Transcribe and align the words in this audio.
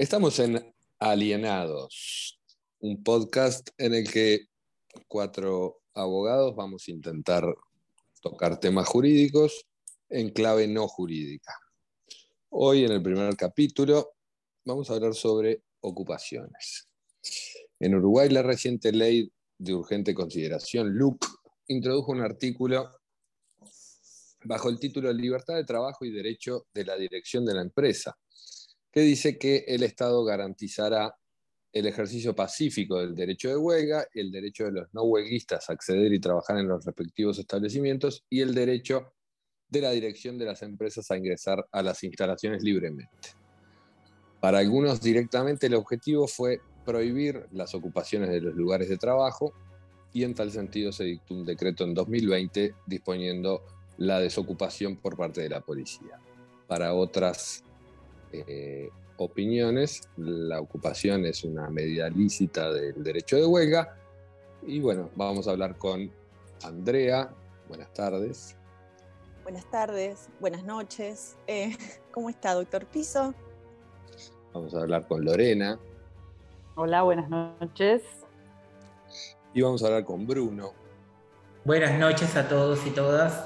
Estamos 0.00 0.38
en 0.38 0.74
Alienados, 0.98 2.40
un 2.78 3.04
podcast 3.04 3.68
en 3.76 3.92
el 3.92 4.10
que 4.10 4.46
cuatro 5.06 5.82
abogados 5.92 6.56
vamos 6.56 6.88
a 6.88 6.90
intentar 6.90 7.44
tocar 8.22 8.58
temas 8.58 8.88
jurídicos 8.88 9.66
en 10.08 10.30
clave 10.30 10.66
no 10.68 10.88
jurídica. 10.88 11.52
Hoy 12.48 12.86
en 12.86 12.92
el 12.92 13.02
primer 13.02 13.36
capítulo 13.36 14.14
vamos 14.64 14.88
a 14.88 14.94
hablar 14.94 15.12
sobre 15.12 15.64
ocupaciones. 15.80 16.88
En 17.78 17.94
Uruguay 17.94 18.30
la 18.30 18.42
reciente 18.42 18.92
ley 18.92 19.30
de 19.58 19.74
urgente 19.74 20.14
consideración, 20.14 20.96
LUC, 20.96 21.26
introdujo 21.68 22.12
un 22.12 22.22
artículo 22.22 22.90
bajo 24.44 24.70
el 24.70 24.80
título 24.80 25.12
Libertad 25.12 25.56
de 25.56 25.64
Trabajo 25.64 26.06
y 26.06 26.10
Derecho 26.10 26.68
de 26.72 26.86
la 26.86 26.96
Dirección 26.96 27.44
de 27.44 27.52
la 27.52 27.60
Empresa, 27.60 28.16
que 28.92 29.00
dice 29.00 29.38
que 29.38 29.64
el 29.68 29.82
Estado 29.82 30.24
garantizará 30.24 31.14
el 31.72 31.86
ejercicio 31.86 32.34
pacífico 32.34 32.98
del 32.98 33.14
derecho 33.14 33.48
de 33.48 33.56
huelga, 33.56 34.06
el 34.12 34.32
derecho 34.32 34.64
de 34.64 34.72
los 34.72 34.88
no 34.92 35.04
huelguistas 35.04 35.70
a 35.70 35.72
acceder 35.72 36.12
y 36.12 36.20
trabajar 36.20 36.58
en 36.58 36.66
los 36.66 36.84
respectivos 36.84 37.38
establecimientos 37.38 38.24
y 38.28 38.40
el 38.40 38.54
derecho 38.54 39.12
de 39.68 39.80
la 39.80 39.92
dirección 39.92 40.36
de 40.36 40.46
las 40.46 40.62
empresas 40.62 41.08
a 41.10 41.16
ingresar 41.16 41.64
a 41.70 41.82
las 41.82 42.02
instalaciones 42.02 42.64
libremente. 42.64 43.36
Para 44.40 44.58
algunos 44.58 45.00
directamente 45.00 45.68
el 45.68 45.74
objetivo 45.74 46.26
fue 46.26 46.60
prohibir 46.84 47.46
las 47.52 47.74
ocupaciones 47.74 48.30
de 48.30 48.40
los 48.40 48.54
lugares 48.54 48.88
de 48.88 48.96
trabajo 48.96 49.52
y 50.12 50.24
en 50.24 50.34
tal 50.34 50.50
sentido 50.50 50.90
se 50.90 51.04
dictó 51.04 51.34
un 51.34 51.44
decreto 51.44 51.84
en 51.84 51.94
2020 51.94 52.74
disponiendo 52.86 53.62
la 53.98 54.18
desocupación 54.18 54.96
por 54.96 55.16
parte 55.16 55.42
de 55.42 55.50
la 55.50 55.60
policía. 55.60 56.18
Para 56.66 56.94
otras 56.94 57.62
eh, 58.32 58.90
opiniones. 59.16 60.08
La 60.16 60.60
ocupación 60.60 61.24
es 61.26 61.44
una 61.44 61.68
medida 61.70 62.08
lícita 62.08 62.72
del 62.72 63.02
derecho 63.02 63.36
de 63.36 63.46
huelga. 63.46 63.96
Y 64.66 64.80
bueno, 64.80 65.10
vamos 65.14 65.48
a 65.48 65.52
hablar 65.52 65.76
con 65.76 66.10
Andrea. 66.62 67.32
Buenas 67.68 67.92
tardes. 67.92 68.56
Buenas 69.42 69.70
tardes, 69.70 70.28
buenas 70.38 70.64
noches. 70.64 71.36
Eh, 71.46 71.76
¿Cómo 72.12 72.28
está, 72.28 72.54
doctor 72.54 72.86
Piso? 72.86 73.34
Vamos 74.52 74.74
a 74.74 74.80
hablar 74.80 75.06
con 75.06 75.24
Lorena. 75.24 75.78
Hola, 76.74 77.02
buenas 77.02 77.28
noches. 77.28 78.02
Y 79.54 79.62
vamos 79.62 79.82
a 79.82 79.86
hablar 79.86 80.04
con 80.04 80.26
Bruno. 80.26 80.72
Buenas 81.64 81.98
noches 81.98 82.36
a 82.36 82.48
todos 82.48 82.86
y 82.86 82.90
todas. 82.90 83.44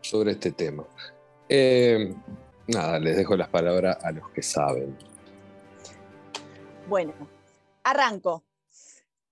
Sobre 0.00 0.32
este 0.32 0.52
tema. 0.52 0.84
Eh, 1.48 2.14
Nada, 2.68 2.98
les 2.98 3.16
dejo 3.16 3.34
las 3.34 3.48
palabras 3.48 3.96
a 4.04 4.12
los 4.12 4.28
que 4.30 4.42
saben. 4.42 4.94
Bueno, 6.86 7.14
arranco. 7.82 8.44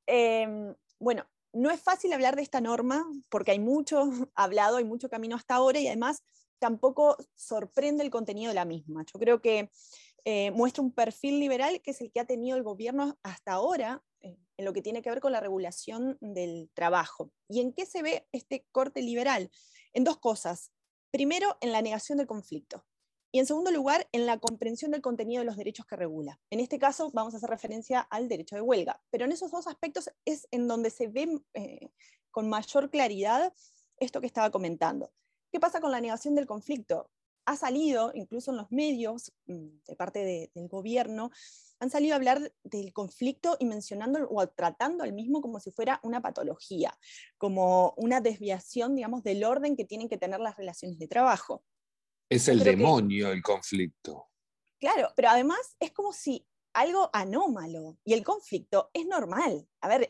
Em, 0.06 0.74
bueno, 0.98 1.26
no 1.52 1.70
es 1.70 1.78
fácil 1.78 2.14
hablar 2.14 2.34
de 2.34 2.42
esta 2.42 2.62
norma 2.62 3.04
porque 3.28 3.50
hay 3.50 3.58
mucho 3.58 4.04
hablado, 4.34 4.78
hay 4.78 4.84
mucho 4.84 5.10
camino 5.10 5.36
hasta 5.36 5.54
ahora 5.54 5.78
y 5.78 5.86
además 5.86 6.22
tampoco 6.58 7.18
sorprende 7.34 8.02
el 8.02 8.10
contenido 8.10 8.48
de 8.48 8.54
la 8.54 8.64
misma. 8.64 9.04
Yo 9.12 9.18
creo 9.18 9.42
que 9.42 9.70
eh, 10.24 10.50
muestra 10.52 10.82
un 10.82 10.92
perfil 10.92 11.38
liberal 11.38 11.82
que 11.82 11.90
es 11.90 12.00
el 12.00 12.10
que 12.10 12.20
ha 12.20 12.24
tenido 12.24 12.56
el 12.56 12.62
gobierno 12.62 13.18
hasta 13.22 13.52
ahora 13.52 14.02
eh, 14.20 14.38
en 14.56 14.64
lo 14.64 14.72
que 14.72 14.80
tiene 14.80 15.02
que 15.02 15.10
ver 15.10 15.20
con 15.20 15.32
la 15.32 15.40
regulación 15.40 16.16
del 16.22 16.70
trabajo. 16.72 17.30
¿Y 17.48 17.60
en 17.60 17.74
qué 17.74 17.84
se 17.84 18.02
ve 18.02 18.26
este 18.32 18.66
corte 18.72 19.02
liberal? 19.02 19.50
En 19.92 20.04
dos 20.04 20.16
cosas. 20.16 20.72
Primero, 21.10 21.58
en 21.60 21.72
la 21.72 21.82
negación 21.82 22.16
del 22.16 22.26
conflicto. 22.26 22.84
Y 23.36 23.38
en 23.38 23.44
segundo 23.44 23.70
lugar, 23.70 24.08
en 24.12 24.24
la 24.24 24.38
comprensión 24.38 24.92
del 24.92 25.02
contenido 25.02 25.40
de 25.40 25.44
los 25.44 25.58
derechos 25.58 25.84
que 25.84 25.94
regula. 25.94 26.40
En 26.48 26.58
este 26.58 26.78
caso 26.78 27.10
vamos 27.12 27.34
a 27.34 27.36
hacer 27.36 27.50
referencia 27.50 28.00
al 28.00 28.28
derecho 28.28 28.56
de 28.56 28.62
huelga, 28.62 28.98
pero 29.10 29.26
en 29.26 29.32
esos 29.32 29.50
dos 29.50 29.66
aspectos 29.66 30.08
es 30.24 30.48
en 30.52 30.66
donde 30.66 30.88
se 30.88 31.08
ve 31.08 31.42
eh, 31.52 31.90
con 32.30 32.48
mayor 32.48 32.88
claridad 32.88 33.52
esto 33.98 34.22
que 34.22 34.26
estaba 34.26 34.50
comentando. 34.50 35.12
¿Qué 35.52 35.60
pasa 35.60 35.82
con 35.82 35.90
la 35.90 36.00
negación 36.00 36.34
del 36.34 36.46
conflicto? 36.46 37.10
Ha 37.44 37.56
salido, 37.56 38.10
incluso 38.14 38.52
en 38.52 38.56
los 38.56 38.72
medios, 38.72 39.30
mm, 39.44 39.82
de 39.86 39.96
parte 39.96 40.50
del 40.54 40.68
gobierno, 40.68 41.30
han 41.78 41.90
salido 41.90 42.14
a 42.14 42.16
hablar 42.16 42.54
del 42.64 42.94
conflicto 42.94 43.58
y 43.60 43.66
mencionando 43.66 44.26
o 44.30 44.46
tratando 44.46 45.04
al 45.04 45.12
mismo 45.12 45.42
como 45.42 45.60
si 45.60 45.70
fuera 45.70 46.00
una 46.02 46.22
patología, 46.22 46.98
como 47.36 47.92
una 47.98 48.22
desviación, 48.22 48.94
digamos, 48.94 49.22
del 49.22 49.44
orden 49.44 49.76
que 49.76 49.84
tienen 49.84 50.08
que 50.08 50.16
tener 50.16 50.40
las 50.40 50.56
relaciones 50.56 50.98
de 50.98 51.06
trabajo. 51.06 51.62
Es 52.28 52.48
el 52.48 52.62
demonio 52.62 53.30
el 53.30 53.42
conflicto. 53.42 54.26
Claro, 54.78 55.10
pero 55.16 55.28
además 55.28 55.76
es 55.80 55.92
como 55.92 56.12
si 56.12 56.46
algo 56.74 57.08
anómalo 57.12 57.98
y 58.04 58.12
el 58.12 58.22
conflicto 58.22 58.90
es 58.92 59.06
normal. 59.06 59.66
A 59.80 59.88
ver, 59.88 60.08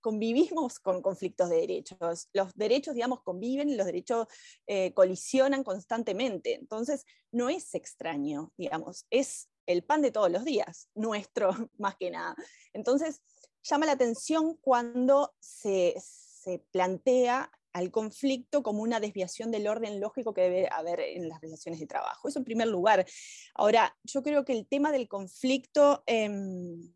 convivimos 0.00 0.78
con 0.78 1.00
conflictos 1.00 1.48
de 1.48 1.56
derechos. 1.56 2.28
Los 2.32 2.54
derechos, 2.54 2.94
digamos, 2.94 3.22
conviven 3.22 3.76
los 3.76 3.86
derechos 3.86 4.26
eh, 4.66 4.92
colisionan 4.92 5.64
constantemente. 5.64 6.54
Entonces, 6.54 7.04
no 7.30 7.48
es 7.48 7.74
extraño, 7.74 8.52
digamos, 8.58 9.06
es 9.10 9.48
el 9.66 9.82
pan 9.82 10.02
de 10.02 10.10
todos 10.10 10.30
los 10.30 10.44
días, 10.44 10.88
nuestro 10.94 11.50
más 11.78 11.96
que 11.96 12.10
nada. 12.10 12.36
Entonces, 12.74 13.22
llama 13.62 13.86
la 13.86 13.92
atención 13.92 14.56
cuando 14.56 15.34
se, 15.40 15.94
se 15.98 16.58
plantea 16.70 17.50
al 17.72 17.90
conflicto 17.90 18.62
como 18.62 18.82
una 18.82 19.00
desviación 19.00 19.50
del 19.50 19.66
orden 19.66 20.00
lógico 20.00 20.34
que 20.34 20.42
debe 20.42 20.68
haber 20.70 21.00
en 21.00 21.28
las 21.28 21.40
relaciones 21.40 21.80
de 21.80 21.86
trabajo. 21.86 22.28
Eso 22.28 22.38
en 22.38 22.44
primer 22.44 22.68
lugar. 22.68 23.06
Ahora, 23.54 23.96
yo 24.02 24.22
creo 24.22 24.44
que 24.44 24.52
el 24.52 24.66
tema 24.66 24.92
del 24.92 25.08
conflicto 25.08 26.02
em, 26.06 26.92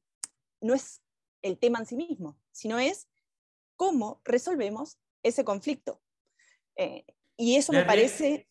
no 0.61 0.75
es 0.75 1.03
el 1.43 1.59
tema 1.59 1.79
en 1.79 1.87
sí 1.87 1.97
mismo, 1.97 2.39
sino 2.53 2.79
es 2.79 3.09
cómo 3.77 4.21
resolvemos 4.25 4.99
ese 5.23 5.45
conflicto. 5.45 6.01
Eh, 6.77 7.05
y 7.37 7.57
eso 7.57 7.73
me 7.73 7.85
parece... 7.85 8.49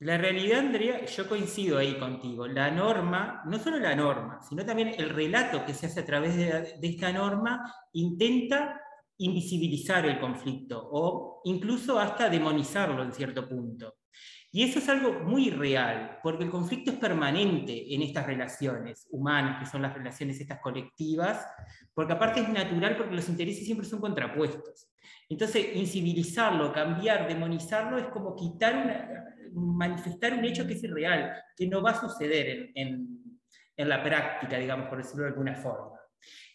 La 0.00 0.16
realidad, 0.16 0.60
Andrea, 0.60 1.04
yo 1.06 1.28
coincido 1.28 1.76
ahí 1.76 1.98
contigo. 1.98 2.46
La 2.46 2.70
norma, 2.70 3.42
no 3.46 3.58
solo 3.58 3.80
la 3.80 3.96
norma, 3.96 4.40
sino 4.48 4.64
también 4.64 4.94
el 4.96 5.10
relato 5.10 5.66
que 5.66 5.74
se 5.74 5.86
hace 5.86 6.00
a 6.00 6.04
través 6.04 6.36
de 6.36 6.78
esta 6.80 7.12
norma, 7.12 7.74
intenta 7.92 8.80
invisibilizar 9.18 10.06
el 10.06 10.20
conflicto 10.20 10.88
o 10.90 11.42
incluso 11.44 11.98
hasta 11.98 12.28
demonizarlo 12.28 13.02
en 13.02 13.12
cierto 13.12 13.48
punto. 13.48 13.94
Y 14.50 14.62
eso 14.62 14.78
es 14.78 14.88
algo 14.88 15.12
muy 15.12 15.50
real, 15.50 16.18
porque 16.22 16.44
el 16.44 16.50
conflicto 16.50 16.90
es 16.90 16.96
permanente 16.96 17.94
en 17.94 18.00
estas 18.00 18.26
relaciones 18.26 19.06
humanas, 19.10 19.60
que 19.60 19.70
son 19.70 19.82
las 19.82 19.92
relaciones 19.92 20.40
estas 20.40 20.60
colectivas, 20.60 21.46
porque 21.92 22.14
aparte 22.14 22.40
es 22.40 22.48
natural 22.48 22.96
porque 22.96 23.14
los 23.14 23.28
intereses 23.28 23.66
siempre 23.66 23.86
son 23.86 24.00
contrapuestos. 24.00 24.88
Entonces, 25.28 25.76
incivilizarlo, 25.76 26.72
cambiar, 26.72 27.28
demonizarlo, 27.28 27.98
es 27.98 28.06
como 28.06 28.34
quitar 28.34 29.26
manifestar 29.52 30.32
un 30.32 30.44
hecho 30.44 30.66
que 30.66 30.74
es 30.74 30.82
irreal, 30.82 31.32
que 31.54 31.66
no 31.66 31.82
va 31.82 31.90
a 31.90 32.00
suceder 32.00 32.70
en, 32.74 33.40
en 33.76 33.88
la 33.88 34.02
práctica, 34.02 34.56
digamos, 34.56 34.88
por 34.88 34.98
decirlo 34.98 35.24
de 35.24 35.30
alguna 35.30 35.54
forma. 35.54 35.98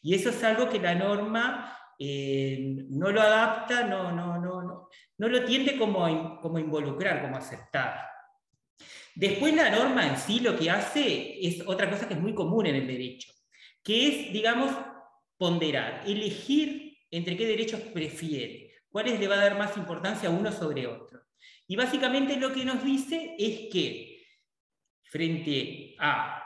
Y 0.02 0.16
eso 0.16 0.30
es 0.30 0.44
algo 0.44 0.68
que 0.68 0.80
la 0.80 0.96
norma 0.96 1.78
eh, 2.06 2.86
no 2.90 3.12
lo 3.12 3.22
adapta, 3.22 3.86
no, 3.88 4.12
no, 4.12 4.38
no, 4.38 4.90
no, 5.18 5.28
lo 5.30 5.46
tiende 5.46 5.78
como, 5.78 6.38
como 6.42 6.60
involucrar, 6.60 7.22
como 7.22 7.38
aceptar. 7.38 7.98
Después 9.16 9.56
la 9.56 9.70
norma 9.70 10.06
en 10.06 10.18
sí 10.18 10.42
lo 10.42 10.58
que 10.60 10.70
hace 10.70 11.40
es 11.48 11.66
otra 11.66 11.90
cosa 11.90 12.06
que 12.06 12.16
es 12.16 12.20
muy 12.20 12.36
común 12.36 12.66
en 12.66 12.76
el 12.76 12.88
derecho, 12.88 13.32
que 13.82 14.08
es, 14.08 14.34
digamos, 14.34 14.76
ponderar, 15.38 16.04
elegir 16.06 16.98
entre 17.10 17.38
qué 17.38 17.46
derechos 17.46 17.80
prefiere, 17.80 18.82
cuáles 18.90 19.18
le 19.18 19.30
va 19.30 19.36
a 19.36 19.46
dar 19.46 19.58
más 19.58 19.78
importancia 19.78 20.28
a 20.28 20.34
uno 20.34 20.52
sobre 20.52 20.86
otro. 20.86 21.22
Y 21.68 21.78
básicamente 21.78 22.36
lo 22.36 22.52
que 22.52 22.66
nos 22.66 22.84
dice 22.84 23.34
es 23.40 23.72
que 23.72 24.26
frente 25.04 25.96
a 26.00 26.43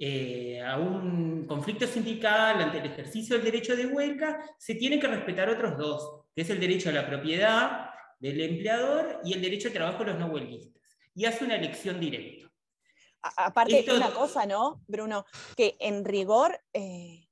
eh, 0.00 0.62
a 0.64 0.78
un 0.78 1.46
conflicto 1.46 1.86
sindical 1.86 2.62
ante 2.62 2.78
el 2.78 2.86
ejercicio 2.86 3.36
del 3.36 3.44
derecho 3.44 3.76
de 3.76 3.86
huelga, 3.86 4.38
se 4.58 4.74
tienen 4.74 5.00
que 5.00 5.06
respetar 5.06 5.48
otros 5.48 5.76
dos, 5.76 6.22
que 6.34 6.42
es 6.42 6.50
el 6.50 6.60
derecho 6.60 6.88
a 6.88 6.92
la 6.92 7.06
propiedad 7.06 7.90
del 8.18 8.40
empleador 8.40 9.20
y 9.24 9.34
el 9.34 9.42
derecho 9.42 9.68
al 9.68 9.74
trabajo 9.74 9.98
de 10.04 10.12
los 10.12 10.18
no 10.18 10.26
huelguistas. 10.26 10.82
Y 11.14 11.26
hace 11.26 11.44
una 11.44 11.56
elección 11.56 12.00
directa. 12.00 12.50
Aparte, 13.22 13.82
de 13.82 13.96
una 13.96 14.12
cosa, 14.12 14.44
¿no, 14.46 14.82
Bruno? 14.86 15.24
Que 15.56 15.76
en 15.78 16.04
rigor, 16.04 16.60
eh, 16.72 17.26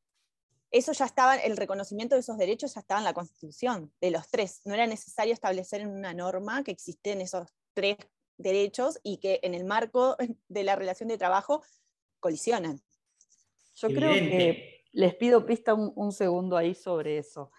eso 0.70 0.92
ya 0.92 1.04
estaba, 1.04 1.36
el 1.36 1.56
reconocimiento 1.56 2.14
de 2.14 2.20
esos 2.20 2.38
derechos 2.38 2.74
ya 2.74 2.80
estaba 2.80 3.00
en 3.00 3.04
la 3.04 3.12
Constitución, 3.12 3.92
de 4.00 4.10
los 4.10 4.28
tres. 4.28 4.62
No 4.64 4.74
era 4.74 4.86
necesario 4.86 5.34
establecer 5.34 5.82
en 5.82 5.88
una 5.88 6.14
norma 6.14 6.62
que 6.62 6.70
existen 6.70 7.20
esos 7.20 7.48
tres 7.74 7.96
derechos 8.38 8.98
y 9.02 9.18
que 9.18 9.40
en 9.42 9.54
el 9.54 9.64
marco 9.64 10.16
de 10.48 10.64
la 10.64 10.76
relación 10.76 11.08
de 11.08 11.18
trabajo 11.18 11.62
colisionan. 12.22 12.80
Yo 13.74 13.88
creo 13.88 14.12
que 14.12 14.84
les 14.92 15.14
pido 15.16 15.44
pista 15.44 15.74
un, 15.74 16.12
segundo 16.12 16.56
ahí 16.56 16.74
sobre 16.74 17.18
eso. 17.18 17.50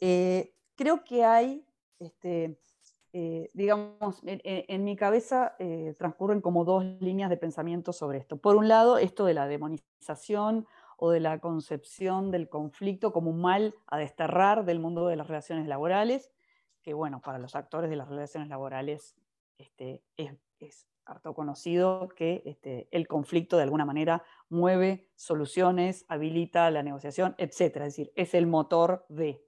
Eh, 0.00 0.52
creo 0.74 1.04
que 1.04 1.24
hay 1.24 1.64
este, 1.98 2.58
eh, 3.12 3.50
digamos, 3.54 4.20
en, 4.24 4.84
mi 4.84 4.94
cabeza 4.94 5.56
eh, 5.58 5.94
transcurren 5.98 6.40
como 6.40 6.64
dos 6.64 6.84
líneas 7.00 7.30
de 7.30 7.36
pensamiento 7.36 7.92
sobre 7.92 8.18
esto. 8.18 8.36
Por 8.36 8.56
un 8.56 8.68
lado, 8.68 8.98
esto 8.98 9.24
de 9.24 9.34
la 9.34 9.46
demonización 9.46 10.66
o 10.98 11.10
de 11.10 11.20
la 11.20 11.38
concepción 11.38 12.30
del 12.30 12.48
conflicto 12.48 13.12
como 13.12 13.30
un 13.30 13.40
mal 13.40 13.74
a 13.86 13.98
desterrar 13.98 14.64
del 14.64 14.78
mundo 14.80 15.06
de 15.08 15.16
las 15.16 15.26
relaciones 15.26 15.66
laborales, 15.66 16.30
que 16.82 16.92
bueno, 16.92 17.20
para 17.22 17.38
los 17.38 17.54
actores 17.56 17.88
de 17.88 17.96
las 17.96 18.08
relaciones 18.08 18.48
laborales 18.48 19.16
este, 19.56 20.02
es, 20.16 20.86
harto 21.08 21.34
conocido 21.34 22.08
que 22.08 22.42
este, 22.44 22.88
el 22.90 23.08
conflicto 23.08 23.56
de 23.56 23.62
alguna 23.64 23.84
manera 23.84 24.22
mueve 24.48 25.10
soluciones, 25.16 26.04
habilita 26.08 26.70
la 26.70 26.82
negociación, 26.82 27.34
etc. 27.38 27.60
Es 27.60 27.72
decir, 27.72 28.12
es 28.14 28.34
el 28.34 28.46
motor 28.46 29.06
de. 29.08 29.44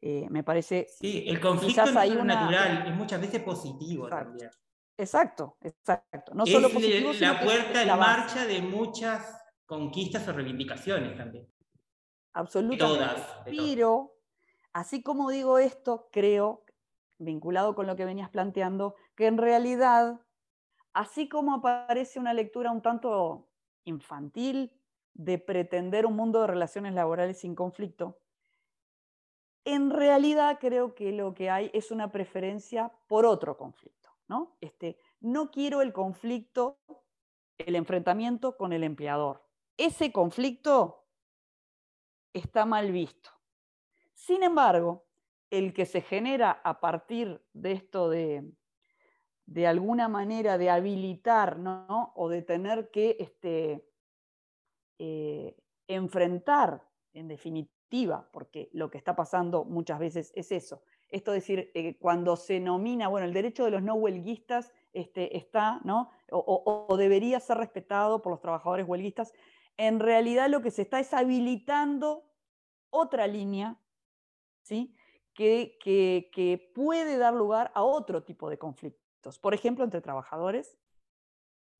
Eh, 0.00 0.26
me 0.30 0.42
parece. 0.42 0.86
Sí, 0.88 1.24
el 1.26 1.40
conflicto 1.40 1.84
es 1.84 1.94
natural, 1.94 2.84
es 2.86 2.94
muchas 2.94 3.20
veces 3.20 3.42
positivo 3.42 4.06
exacto, 4.06 4.26
también. 4.26 4.50
Exacto, 4.96 5.56
exacto. 5.60 6.34
No 6.34 6.44
solo 6.44 6.70
positivo, 6.70 7.12
la 7.20 7.40
puerta 7.40 7.82
en 7.82 7.88
marcha 7.88 8.44
de 8.44 8.60
muchas 8.60 9.40
conquistas 9.64 10.26
o 10.26 10.32
reivindicaciones 10.32 11.16
también. 11.16 11.48
Absolutamente. 12.32 12.84
Todas. 12.84 13.20
Pero, 13.44 14.14
así 14.72 15.02
como 15.02 15.30
digo 15.30 15.58
esto, 15.58 16.08
creo, 16.12 16.64
vinculado 17.18 17.74
con 17.74 17.86
lo 17.86 17.96
que 17.96 18.04
venías 18.04 18.30
planteando, 18.30 18.94
que 19.14 19.26
en 19.26 19.38
realidad, 19.38 20.20
así 20.98 21.28
como 21.28 21.54
aparece 21.54 22.18
una 22.18 22.34
lectura 22.34 22.72
un 22.72 22.82
tanto 22.82 23.48
infantil 23.84 24.72
de 25.14 25.38
pretender 25.38 26.06
un 26.06 26.16
mundo 26.16 26.40
de 26.40 26.48
relaciones 26.48 26.92
laborales 26.92 27.38
sin 27.38 27.54
conflicto, 27.54 28.18
en 29.64 29.90
realidad 29.90 30.58
creo 30.60 30.96
que 30.96 31.12
lo 31.12 31.34
que 31.34 31.50
hay 31.50 31.70
es 31.72 31.92
una 31.92 32.10
preferencia 32.10 32.92
por 33.06 33.26
otro 33.26 33.56
conflicto. 33.56 34.10
¿no? 34.26 34.56
Este, 34.60 34.98
no 35.20 35.52
quiero 35.52 35.82
el 35.82 35.92
conflicto, 35.92 36.80
el 37.58 37.76
enfrentamiento 37.76 38.56
con 38.56 38.72
el 38.72 38.82
empleador. 38.82 39.46
Ese 39.76 40.10
conflicto 40.10 41.06
está 42.32 42.66
mal 42.66 42.90
visto. 42.90 43.30
Sin 44.14 44.42
embargo, 44.42 45.06
el 45.48 45.72
que 45.72 45.86
se 45.86 46.00
genera 46.00 46.60
a 46.64 46.80
partir 46.80 47.40
de 47.52 47.72
esto 47.72 48.10
de, 48.10 48.52
de 49.48 49.66
alguna 49.66 50.08
manera 50.08 50.58
de 50.58 50.68
habilitar 50.68 51.58
o 52.14 52.28
de 52.28 52.42
tener 52.42 52.90
que 52.90 53.16
este, 53.18 53.88
eh, 54.98 55.56
enfrentar, 55.86 56.86
en 57.14 57.28
definitiva, 57.28 58.28
porque 58.30 58.68
lo 58.74 58.90
que 58.90 58.98
está 58.98 59.16
pasando 59.16 59.64
muchas 59.64 59.98
veces 59.98 60.32
es 60.34 60.52
eso. 60.52 60.82
Esto 61.08 61.32
es 61.32 61.42
decir, 61.42 61.70
eh, 61.74 61.96
cuando 61.98 62.36
se 62.36 62.60
nomina, 62.60 63.08
bueno, 63.08 63.26
el 63.26 63.32
derecho 63.32 63.64
de 63.64 63.70
los 63.70 63.82
no 63.82 63.94
huelguistas 63.94 64.70
este, 64.92 65.38
está, 65.38 65.80
¿no? 65.82 66.10
O, 66.30 66.94
debería 66.98 67.40
ser 67.40 67.56
respetado 67.56 68.20
por 68.20 68.32
los 68.32 68.42
trabajadores 68.42 68.86
huelguistas, 68.86 69.32
en 69.78 69.98
realidad 69.98 70.50
lo 70.50 70.60
que 70.60 70.70
se 70.70 70.82
está 70.82 71.00
es 71.00 71.14
habilitando 71.14 72.30
otra 72.90 73.26
línea, 73.26 73.80
¿sí? 74.60 74.94
Que, 75.32 75.78
que, 75.80 76.28
que 76.34 76.70
puede 76.74 77.16
dar 77.16 77.32
lugar 77.32 77.72
a 77.74 77.82
otro 77.82 78.24
tipo 78.24 78.50
de 78.50 78.58
conflictos. 78.58 79.07
Por 79.38 79.54
ejemplo, 79.54 79.84
entre 79.84 80.00
trabajadores, 80.00 80.78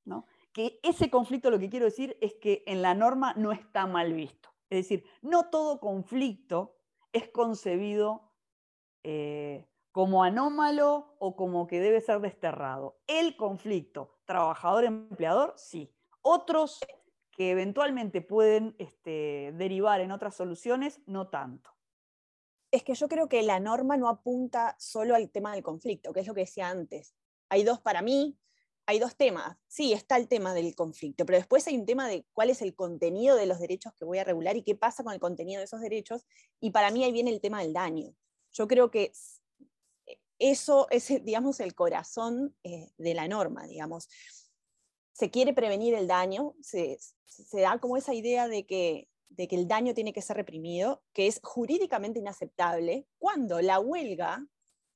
¿no? 0.04 0.26
que 0.52 0.80
ese 0.82 1.10
conflicto 1.10 1.50
lo 1.50 1.58
que 1.58 1.70
quiero 1.70 1.84
decir 1.84 2.16
es 2.20 2.34
que 2.34 2.62
en 2.66 2.82
la 2.82 2.94
norma 2.94 3.34
no 3.34 3.52
está 3.52 3.86
mal 3.86 4.12
visto. 4.12 4.50
Es 4.70 4.78
decir, 4.78 5.04
no 5.22 5.50
todo 5.50 5.80
conflicto 5.80 6.76
es 7.12 7.28
concebido 7.28 8.32
eh, 9.04 9.68
como 9.92 10.22
anómalo 10.22 11.16
o 11.18 11.36
como 11.36 11.66
que 11.66 11.80
debe 11.80 12.00
ser 12.00 12.20
desterrado. 12.20 12.98
El 13.06 13.36
conflicto 13.36 14.18
trabajador-empleador, 14.24 15.54
sí. 15.56 15.94
Otros 16.22 16.80
que 17.30 17.52
eventualmente 17.52 18.20
pueden 18.20 18.74
este, 18.78 19.52
derivar 19.56 20.00
en 20.00 20.10
otras 20.10 20.34
soluciones, 20.34 21.00
no 21.06 21.28
tanto. 21.28 21.70
Es 22.70 22.82
que 22.82 22.94
yo 22.94 23.08
creo 23.08 23.28
que 23.28 23.42
la 23.42 23.60
norma 23.60 23.96
no 23.96 24.08
apunta 24.08 24.74
solo 24.78 25.14
al 25.14 25.30
tema 25.30 25.54
del 25.54 25.62
conflicto, 25.62 26.12
que 26.12 26.20
es 26.20 26.26
lo 26.26 26.34
que 26.34 26.40
decía 26.40 26.68
antes. 26.68 27.14
Hay 27.48 27.64
dos 27.64 27.80
para 27.80 28.02
mí, 28.02 28.38
hay 28.86 28.98
dos 28.98 29.16
temas. 29.16 29.56
Sí, 29.66 29.92
está 29.92 30.16
el 30.16 30.28
tema 30.28 30.54
del 30.54 30.74
conflicto, 30.74 31.26
pero 31.26 31.38
después 31.38 31.66
hay 31.66 31.76
un 31.76 31.84
tema 31.84 32.08
de 32.08 32.24
cuál 32.32 32.48
es 32.48 32.62
el 32.62 32.74
contenido 32.74 33.36
de 33.36 33.44
los 33.44 33.58
derechos 33.58 33.92
que 33.94 34.06
voy 34.06 34.18
a 34.18 34.24
regular 34.24 34.56
y 34.56 34.62
qué 34.62 34.74
pasa 34.74 35.04
con 35.04 35.12
el 35.12 35.20
contenido 35.20 35.58
de 35.58 35.66
esos 35.66 35.80
derechos. 35.80 36.24
Y 36.58 36.70
para 36.70 36.90
mí 36.90 37.04
ahí 37.04 37.12
viene 37.12 37.30
el 37.30 37.40
tema 37.40 37.60
del 37.60 37.74
daño. 37.74 38.14
Yo 38.50 38.66
creo 38.66 38.90
que 38.90 39.12
eso 40.38 40.86
es, 40.90 41.08
digamos, 41.24 41.60
el 41.60 41.74
corazón 41.74 42.56
eh, 42.62 42.90
de 42.96 43.14
la 43.14 43.28
norma, 43.28 43.66
digamos. 43.66 44.08
Se 45.12 45.30
quiere 45.30 45.52
prevenir 45.52 45.94
el 45.94 46.06
daño, 46.06 46.54
se, 46.62 46.98
da 47.52 47.78
como 47.80 47.96
esa 47.96 48.14
idea 48.14 48.48
de 48.48 48.64
que, 48.64 49.08
de 49.28 49.48
que 49.48 49.56
el 49.56 49.66
daño 49.66 49.94
tiene 49.94 50.12
que 50.12 50.22
ser 50.22 50.36
reprimido, 50.36 51.02
que 51.12 51.26
es 51.26 51.40
jurídicamente 51.42 52.20
inaceptable, 52.20 53.06
cuando 53.18 53.60
la 53.60 53.80
huelga, 53.80 54.46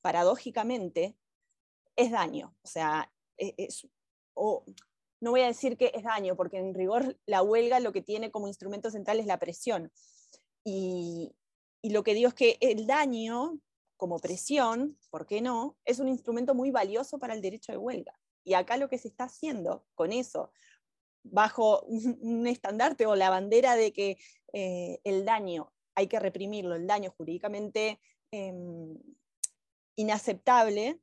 paradójicamente, 0.01 1.17
es 1.95 2.11
daño. 2.11 2.55
O 2.63 2.67
sea, 2.67 3.11
e, 3.37 3.53
es, 3.57 3.87
no 4.35 5.31
voy 5.31 5.41
a 5.41 5.47
decir 5.47 5.77
que 5.77 5.91
es 5.93 6.03
daño, 6.03 6.35
porque 6.35 6.57
en 6.57 6.73
rigor 6.73 7.17
la 7.25 7.41
huelga 7.41 7.79
lo 7.79 7.93
que 7.93 8.01
tiene 8.01 8.31
como 8.31 8.47
instrumento 8.47 8.91
central 8.91 9.19
es 9.19 9.25
la 9.25 9.39
presión. 9.39 9.91
Y, 10.63 11.35
y 11.81 11.89
lo 11.91 12.03
que 12.03 12.13
digo 12.13 12.29
es 12.29 12.33
que 12.33 12.57
el 12.61 12.87
daño 12.87 13.59
como 13.97 14.19
presión, 14.19 14.97
¿por 15.09 15.25
qué 15.25 15.41
no? 15.41 15.77
Es 15.85 15.99
un 15.99 16.09
instrumento 16.09 16.55
muy 16.55 16.71
valioso 16.71 17.19
para 17.19 17.33
el 17.33 17.41
derecho 17.41 17.71
de 17.71 17.77
huelga. 17.77 18.19
Y 18.43 18.53
acá 18.53 18.77
lo 18.77 18.89
que 18.89 18.97
se 18.97 19.07
está 19.07 19.25
haciendo 19.25 19.85
con 19.95 20.11
eso, 20.11 20.51
bajo 21.23 21.81
un, 21.83 22.45
estandarte 22.47 23.05
o 23.05 23.15
la 23.15 23.29
bandera 23.29 23.75
de 23.75 23.93
que 23.93 24.17
eh, 24.51 24.99
el 25.03 25.25
daño 25.25 25.71
hay 25.95 26.07
que 26.07 26.19
reprimirlo, 26.19 26.75
el 26.75 26.87
daño 26.87 27.13
jurídicamente 27.15 27.99
em, 28.31 28.97
inaceptable, 29.95 30.99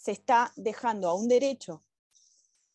se 0.00 0.12
está 0.12 0.50
dejando 0.56 1.10
a 1.10 1.14
un 1.14 1.28
derecho 1.28 1.84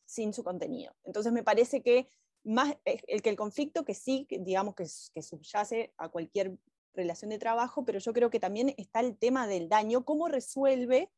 sin 0.06 0.31
su 0.31 0.44
contenido. 0.44 0.95
Entonces 1.04 1.33
me 1.33 1.42
parece 1.42 1.81
que 1.81 2.07
más 2.44 2.75
eh, 2.86 3.01
el 3.07 3.24
que 3.24 3.31
el 3.31 3.36
conflicto 3.36 3.83
que 3.83 3.95
sí, 3.95 4.27
digamos 4.30 4.75
que, 4.75 4.86
que 5.12 5.24
subyace 5.24 5.92
a 5.98 6.10
cualquier 6.10 6.56
relación 6.94 7.31
de 7.31 7.39
trabajo, 7.39 7.83
pero 7.83 7.98
yo 7.98 8.13
creo 8.13 8.30
que 8.30 8.39
también 8.39 8.75
está 8.77 9.00
el 9.00 9.18
tema 9.18 9.48
del 9.48 9.68
daño, 9.69 10.06
cómo 10.06 10.27
resuelve 10.27 11.11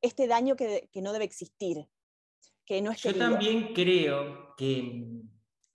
este 0.00 0.26
daño 0.26 0.56
que, 0.56 0.88
no 0.94 1.12
debe 1.12 1.26
existir, 1.26 1.86
que 2.64 2.80
no 2.80 2.90
es 2.90 3.02
Yo 3.02 3.14
también 3.14 3.74
creo 3.74 4.54
que, 4.56 5.20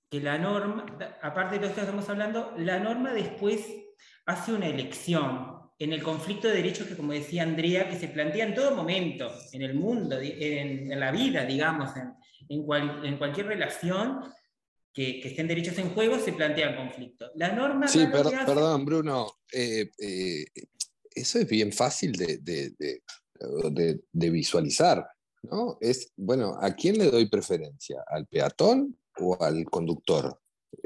que 0.09 0.21
la 0.21 0.39
norma, 0.39 0.87
aparte 1.21 1.59
de 1.59 1.67
lo 1.67 1.73
que 1.73 1.81
estamos 1.81 2.09
hablando, 2.09 2.51
la 2.57 2.79
norma 2.79 3.13
después 3.13 3.67
hace 4.25 4.53
una 4.53 4.67
elección 4.67 5.50
en 5.83 5.93
el 5.93 6.03
conflicto 6.03 6.47
de 6.47 6.55
derechos 6.55 6.87
que, 6.87 6.95
como 6.95 7.11
decía 7.11 7.41
Andrea, 7.41 7.89
que 7.89 7.97
se 7.97 8.07
plantea 8.07 8.45
en 8.45 8.53
todo 8.53 8.75
momento, 8.75 9.31
en 9.51 9.63
el 9.63 9.73
mundo, 9.73 10.19
en, 10.21 10.99
la 10.99 11.11
vida, 11.11 11.43
digamos, 11.43 11.89
en, 11.95 12.13
en, 12.47 13.17
cualquier 13.17 13.47
relación 13.47 14.19
que, 14.93 15.19
que, 15.19 15.29
estén 15.29 15.47
derechos 15.47 15.79
en 15.79 15.89
juego, 15.89 16.19
se 16.19 16.33
plantea 16.33 16.75
conflicto. 16.75 17.31
La 17.33 17.51
norma... 17.51 17.87
Sí, 17.87 18.05
perdón, 18.11 18.85
Bruno, 18.85 19.39
eh, 19.51 19.89
eh, 19.97 20.45
eso 21.15 21.39
es 21.39 21.49
bien 21.49 21.73
fácil 21.73 22.11
de, 22.11 22.37
de, 22.37 23.01
de, 24.11 24.29
visualizar. 24.29 25.03
¿no? 25.41 25.79
Es, 25.81 26.13
bueno, 26.15 26.59
¿a 26.61 26.75
quién 26.75 26.99
le 26.99 27.09
doy 27.09 27.27
preferencia? 27.27 28.03
¿Al 28.05 28.27
peatón 28.27 28.99
o 29.17 29.43
al 29.43 29.65
conductor? 29.65 30.39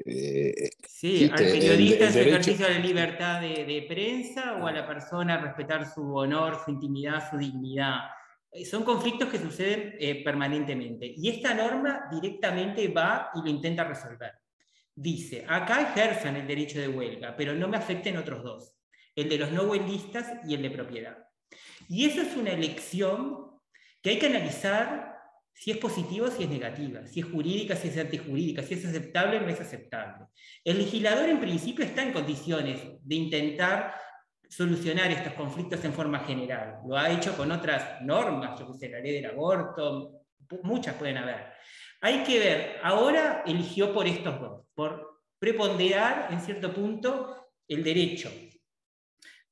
Eh, 0.06 0.70
sí, 0.88 1.30
al 1.32 1.38
periodista 1.38 2.06
en 2.06 2.14
su 2.14 2.20
ejercicio 2.20 2.68
de 2.68 2.80
libertad 2.80 3.42
de, 3.42 3.86
prensa 3.88 4.58
o 4.62 4.68
a 4.68 4.72
la 4.72 4.86
persona 4.86 5.38
respetar 5.38 5.92
su 5.92 6.16
honor, 6.16 6.60
su 6.64 6.72
intimidad, 6.72 7.30
su 7.30 7.38
dignidad. 7.38 8.02
Eh, 8.52 8.66
son 8.66 8.84
conflictos 8.84 9.30
que 9.30 9.40
suceden 9.40 9.96
eh, 10.00 10.24
permanentemente. 10.24 11.14
Y 11.16 11.30
esta 11.30 11.54
norma 11.54 12.08
directamente 12.12 12.88
va 12.88 13.32
y 13.36 13.42
lo 13.42 13.50
intenta 13.50 13.84
resolver. 13.84 14.34
Dice, 14.94 15.46
acá 15.48 15.82
ejercen 15.82 16.38
el 16.38 16.48
derecho 16.48 16.80
de 16.80 16.88
huelga, 16.88 17.36
pero 17.36 17.54
no 17.54 17.68
me 17.68 17.78
afecten 17.78 18.18
otros 18.18 18.44
dos, 18.44 18.74
el 19.16 19.28
de 19.28 19.38
los 19.38 19.52
no 19.52 19.64
huelguistas 19.64 20.46
y 20.48 20.54
el 20.56 20.62
de 20.62 20.72
propiedad. 20.72 21.18
Y 21.90 22.06
eso 22.06 22.22
es 22.22 22.36
una 22.36 22.52
elección 22.52 23.60
que 24.02 24.12
hay 24.12 24.20
que 24.20 24.28
analizar 24.28 25.15
si 25.56 25.72
es 25.72 25.78
positiva 25.78 26.30
si 26.30 26.44
es 26.44 26.50
negativa, 26.50 27.08
si 27.08 27.22
es 27.22 27.26
jurídica, 27.26 27.76
si 27.76 27.88
es 27.88 27.98
antijurídica, 27.98 28.62
si 28.62 28.74
es 28.74 28.86
aceptable 28.86 29.38
o 29.38 29.42
no 29.42 29.48
es 29.48 29.62
aceptable. 29.62 30.26
El 30.64 30.78
legislador 30.80 31.30
en 31.30 31.40
principio 31.40 31.86
está 31.86 32.04
en 32.04 32.12
condiciones 32.12 32.82
de 33.02 33.16
intentar 33.16 33.96
solucionar 34.50 35.10
estos 35.12 35.34
conflictos 35.34 35.84
en 35.86 35.94
forma 35.94 36.20
general. 36.20 36.80
Lo 36.86 36.98
ha 36.98 37.10
hecho 37.10 37.36
con 37.38 37.52
otras 37.52 38.02
normas, 38.02 38.60
yo 38.60 38.68
que 38.78 38.90
la 38.90 39.00
ley 39.00 39.14
del 39.14 39.32
aborto, 39.32 40.22
muchas 40.64 40.96
pueden 40.96 41.18
haber. 41.18 41.54
Hay 42.02 42.24
que 42.24 42.38
ver, 42.38 42.80
ahora 42.84 43.44
eligió 43.46 43.94
por 43.94 44.06
estos 44.08 44.40
dos, 44.40 44.66
por 44.76 45.22
preponderar 45.40 46.28
en 46.32 46.42
cierto 46.42 46.74
punto 46.74 47.48
el 47.68 47.84
derecho 47.84 48.30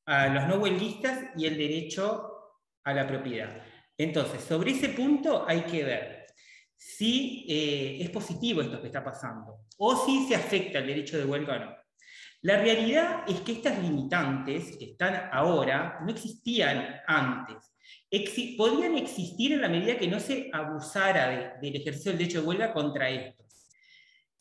a 0.06 0.28
los 0.28 0.48
no 0.48 0.56
huelguistas 0.56 1.32
y 1.38 1.46
el 1.46 1.58
derecho 1.58 2.60
a 2.84 2.94
la 2.94 3.08
propiedad. 3.08 3.73
Entonces, 4.04 4.44
sobre 4.44 4.72
ese 4.72 4.90
punto 4.90 5.46
hay 5.48 5.62
que 5.62 5.82
ver 5.86 6.26
si 6.76 7.46
eh, 7.48 8.00
es 8.02 8.10
positivo 8.10 8.62
esto 8.62 8.82
que 8.82 8.88
está 8.88 9.02
pasando 9.02 9.62
o 9.78 9.96
si 9.96 10.28
se 10.28 10.36
afecta 10.36 10.80
el 10.80 10.88
derecho 10.88 11.18
de 11.18 11.24
huelga 11.24 11.56
o 11.56 11.60
no. 11.60 11.76
La 12.42 12.62
realidad 12.62 13.24
es 13.26 13.40
que 13.40 13.54
estas 13.54 13.82
limitantes 13.82 14.76
que 14.78 14.92
están 14.92 15.30
ahora 15.32 16.00
no 16.04 16.12
existían 16.12 17.00
antes. 17.08 17.74
podían 18.58 18.98
existir 18.98 19.54
en 19.54 19.62
la 19.62 19.70
medida 19.70 19.98
que 19.98 20.10
no 20.10 20.20
se 20.20 20.50
abusara 20.52 21.58
del 21.62 21.76
ejercicio 21.78 22.12
del 22.12 22.20
derecho 22.20 22.42
de 22.42 22.48
huelga 22.48 22.74
contra 22.74 23.10
estos. 23.10 23.70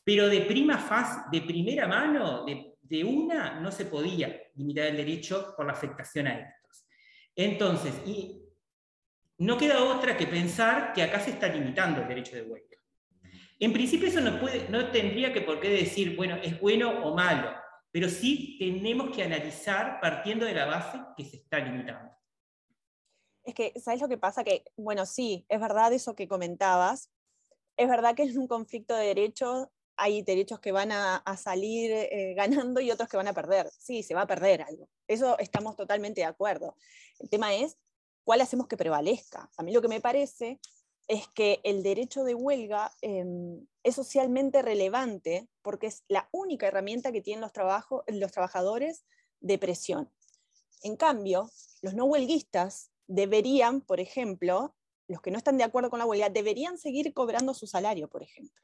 Pero 0.02 0.28
de 0.28 0.40
prima 0.40 0.76
faz, 0.76 1.30
de 1.30 1.42
primera 1.42 1.86
mano, 1.86 2.44
de, 2.44 2.74
de 2.80 3.04
una, 3.04 3.60
no 3.60 3.70
se 3.70 3.84
podía 3.84 4.36
limitar 4.56 4.86
el 4.86 4.96
derecho 4.96 5.54
por 5.56 5.66
la 5.66 5.72
afectación 5.72 6.26
a 6.26 6.40
estos. 6.40 6.88
Entonces, 7.36 7.94
y 8.04 8.41
no 9.38 9.58
queda 9.58 9.82
otra 9.82 10.16
que 10.16 10.26
pensar 10.26 10.92
que 10.92 11.02
acá 11.02 11.20
se 11.20 11.30
está 11.30 11.48
limitando 11.48 12.02
el 12.02 12.08
derecho 12.08 12.36
de 12.36 12.42
huelga. 12.42 12.76
En 13.58 13.72
principio 13.72 14.08
eso 14.08 14.20
no, 14.20 14.40
puede, 14.40 14.68
no 14.68 14.90
tendría 14.90 15.32
que 15.32 15.40
por 15.40 15.60
qué 15.60 15.68
decir, 15.68 16.16
bueno, 16.16 16.36
es 16.42 16.60
bueno 16.60 17.04
o 17.04 17.14
malo, 17.14 17.50
pero 17.90 18.08
sí 18.08 18.56
tenemos 18.58 19.14
que 19.14 19.22
analizar 19.22 20.00
partiendo 20.00 20.46
de 20.46 20.54
la 20.54 20.66
base 20.66 20.98
que 21.16 21.24
se 21.24 21.36
está 21.36 21.58
limitando. 21.58 22.12
Es 23.44 23.54
que, 23.54 23.72
¿sabes 23.80 24.00
lo 24.00 24.08
que 24.08 24.18
pasa? 24.18 24.44
Que, 24.44 24.64
bueno, 24.76 25.06
sí, 25.06 25.44
es 25.48 25.60
verdad 25.60 25.92
eso 25.92 26.14
que 26.14 26.28
comentabas. 26.28 27.10
Es 27.76 27.88
verdad 27.88 28.14
que 28.14 28.22
en 28.22 28.38
un 28.38 28.46
conflicto 28.46 28.94
de 28.94 29.06
derechos 29.06 29.68
hay 29.96 30.22
derechos 30.22 30.58
que 30.60 30.72
van 30.72 30.90
a, 30.90 31.22
salir 31.36 31.92
eh, 31.92 32.34
ganando 32.34 32.80
y 32.80 32.90
otros 32.90 33.08
que 33.08 33.16
van 33.16 33.28
a 33.28 33.32
perder. 33.32 33.70
Sí, 33.78 34.02
se 34.02 34.14
va 34.14 34.22
a 34.22 34.26
perder 34.26 34.62
algo. 34.62 34.88
Eso 35.06 35.38
estamos 35.38 35.76
totalmente 35.76 36.20
de 36.20 36.26
acuerdo. 36.26 36.76
El 37.18 37.28
tema 37.28 37.54
es 37.54 37.78
cuál 38.24 38.40
hacemos 38.40 38.66
que 38.66 38.76
prevalezca. 38.76 39.50
A 39.56 39.62
mí 39.62 39.72
lo 39.72 39.82
que 39.82 39.88
me 39.88 40.00
parece 40.00 40.60
es 41.08 41.28
que 41.28 41.60
el 41.64 41.82
derecho 41.82 42.24
de 42.24 42.34
huelga 42.34 42.92
em, 43.00 43.66
es 43.82 43.94
socialmente 43.96 44.62
relevante 44.62 45.48
porque 45.62 45.88
es 45.88 46.04
la 46.08 46.28
única 46.32 46.66
herramienta 46.66 47.12
que 47.12 47.20
tienen 47.20 47.40
los, 47.40 47.52
los 48.06 48.32
trabajadores 48.32 49.04
de 49.40 49.58
presión. 49.58 50.10
En 50.82 50.96
cambio, 50.96 51.50
los 51.80 51.94
no 51.94 52.04
huelguistas 52.04 52.90
deberían, 53.06 53.80
por 53.80 54.00
ejemplo, 54.00 54.74
los 55.08 55.20
que 55.20 55.30
no 55.30 55.38
están 55.38 55.58
de 55.58 55.64
acuerdo 55.64 55.90
con 55.90 55.98
la 55.98 56.06
huelga, 56.06 56.30
deberían 56.30 56.78
seguir 56.78 57.12
cobrando 57.12 57.54
su 57.54 57.66
salario, 57.66 58.08
por 58.08 58.22
ejemplo. 58.22 58.62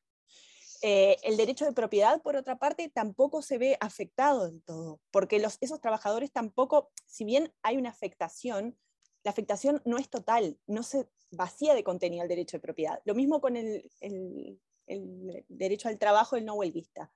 Eh, 0.81 1.17
el 1.25 1.37
derecho 1.37 1.65
de 1.65 1.73
propiedad, 1.73 2.23
por 2.23 2.37
otra 2.37 2.59
parte, 2.59 2.89
tampoco 2.89 3.43
se 3.43 3.59
ve 3.59 3.77
afectado 3.81 4.47
del 4.47 4.63
todo, 4.63 5.01
porque 5.11 5.41
los, 5.41 5.59
esos 5.61 5.81
trabajadores 5.81 6.33
tampoco, 6.33 6.91
si 7.07 7.25
bien 7.25 7.53
hay 7.63 7.77
una 7.77 7.91
afectación, 7.91 8.79
la 9.25 9.31
afectación 9.31 9.83
no 9.85 9.99
es 9.99 10.09
total, 10.09 10.59
no 10.67 10.83
se 10.83 11.09
vacía 11.31 11.75
de 11.75 11.85
contenido 11.85 12.23
el 12.23 12.29
derecho 12.29 12.57
de 12.57 12.63
propiedad. 12.63 13.01
Lo 13.05 13.15
mismo 13.15 13.41
con 13.41 13.57
el, 13.57 13.91
derecho 15.49 15.89
al 15.89 15.99
trabajo 15.99 16.37
del 16.37 16.45
no 16.45 16.55
huelguista. 16.55 17.13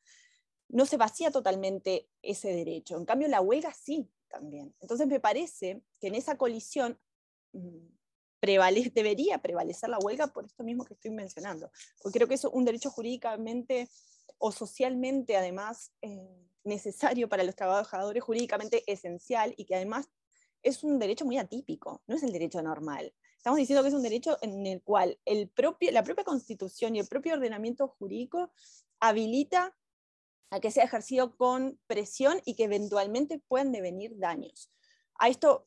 No 0.69 0.87
se 0.87 0.97
vacía 0.97 1.31
totalmente 1.31 2.09
ese 2.23 2.53
derecho. 2.53 2.97
En 2.97 3.05
cambio, 3.05 3.29
la 3.29 3.41
huelga 3.41 3.73
sí 3.73 4.11
también. 4.29 4.75
Entonces 4.81 5.07
me 5.07 5.21
parece 5.21 5.83
que 6.01 6.09
en 6.09 6.15
esa 6.15 6.37
colisión 6.37 6.99
mm, 7.53 7.87
debería 8.95 9.39
prevalecer 9.39 9.89
la 9.89 9.99
huelga 9.99 10.29
por 10.29 10.47
esto 10.47 10.65
mismo 10.65 10.85
que 10.85 10.95
estoy 10.95 11.11
mencionando. 11.11 11.71
Porque 12.03 12.19
creo 12.19 12.29
que 12.29 12.35
es 12.35 12.45
un 12.45 12.65
derecho 12.65 12.91
jurídicamente 12.91 13.89
o 14.39 14.51
socialmente, 14.51 15.37
además, 15.37 15.93
eh, 16.03 16.49
necesario 16.65 17.29
para 17.29 17.45
los 17.45 17.55
trabajadores, 17.55 18.23
jurídicamente 18.23 18.83
esencial 18.91 19.55
y 19.57 19.65
que 19.65 19.77
además 19.77 20.09
es 20.63 20.85
un 20.85 20.99
derecho 20.99 21.25
muy 21.25 21.39
atípico, 21.39 22.03
no 22.07 22.17
es 22.17 22.23
el 22.23 22.33
derecho 22.33 22.63
normal. 22.63 23.13
Estamos 23.37 23.59
diciendo 23.59 23.83
que 23.83 23.89
es 23.89 23.95
un 23.95 24.03
derecho 24.03 24.39
en 24.41 24.67
el 24.67 24.83
cual 24.83 25.19
el 25.25 25.49
propio, 25.49 25.91
la 25.91 26.05
propia 26.05 26.25
constitución 26.25 26.95
y 26.95 27.01
el 27.01 27.09
propio 27.09 27.35
ordenamiento 27.35 27.89
jurídico 27.89 28.53
habilita 29.01 29.77
a 30.51 30.61
que 30.61 30.71
sea 30.71 30.85
ejercido 30.85 31.37
con 31.37 31.81
presión 31.87 32.41
y 32.45 32.55
que 32.55 32.65
eventualmente 32.65 33.43
puedan 33.49 33.73
devenir 33.73 34.19
daños. 34.19 34.71
A 35.19 35.29
esto 35.29 35.65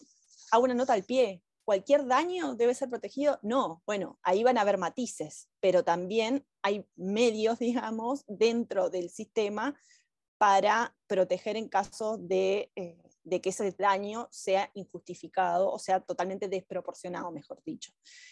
hago 0.51 0.63
una 0.63 0.73
nota 0.73 0.93
al 0.93 1.03
pie. 1.03 1.43
¿Cualquier 1.65 2.05
daño 2.05 2.55
debe 2.55 2.75
ser 2.75 2.89
protegido? 2.89 3.39
No. 3.41 3.81
Bueno, 3.85 4.19
ahí 4.21 4.43
van 4.43 4.57
a 4.57 4.61
haber 4.61 4.77
matices, 4.77 5.49
pero 5.59 5.83
también 5.83 6.45
hay 6.61 6.87
medios, 6.95 7.59
digamos, 7.59 8.23
dentro 8.27 8.89
del 8.89 9.09
sistema 9.09 9.75
para 10.37 10.95
proteger 11.07 11.57
en 11.57 11.67
caso 11.67 12.17
de 12.17 12.71
eh, 12.75 13.04
de 13.25 13.41
que 13.41 13.49
ese 13.49 13.71
daño 13.71 14.27
sea 14.31 14.71
injustificado 14.75 15.69
o 15.69 15.79
sea 15.79 15.99
totalmente 15.99 16.47
desproporcionado, 16.47 17.31
mejor 17.31 17.61
dicho. 17.65 17.91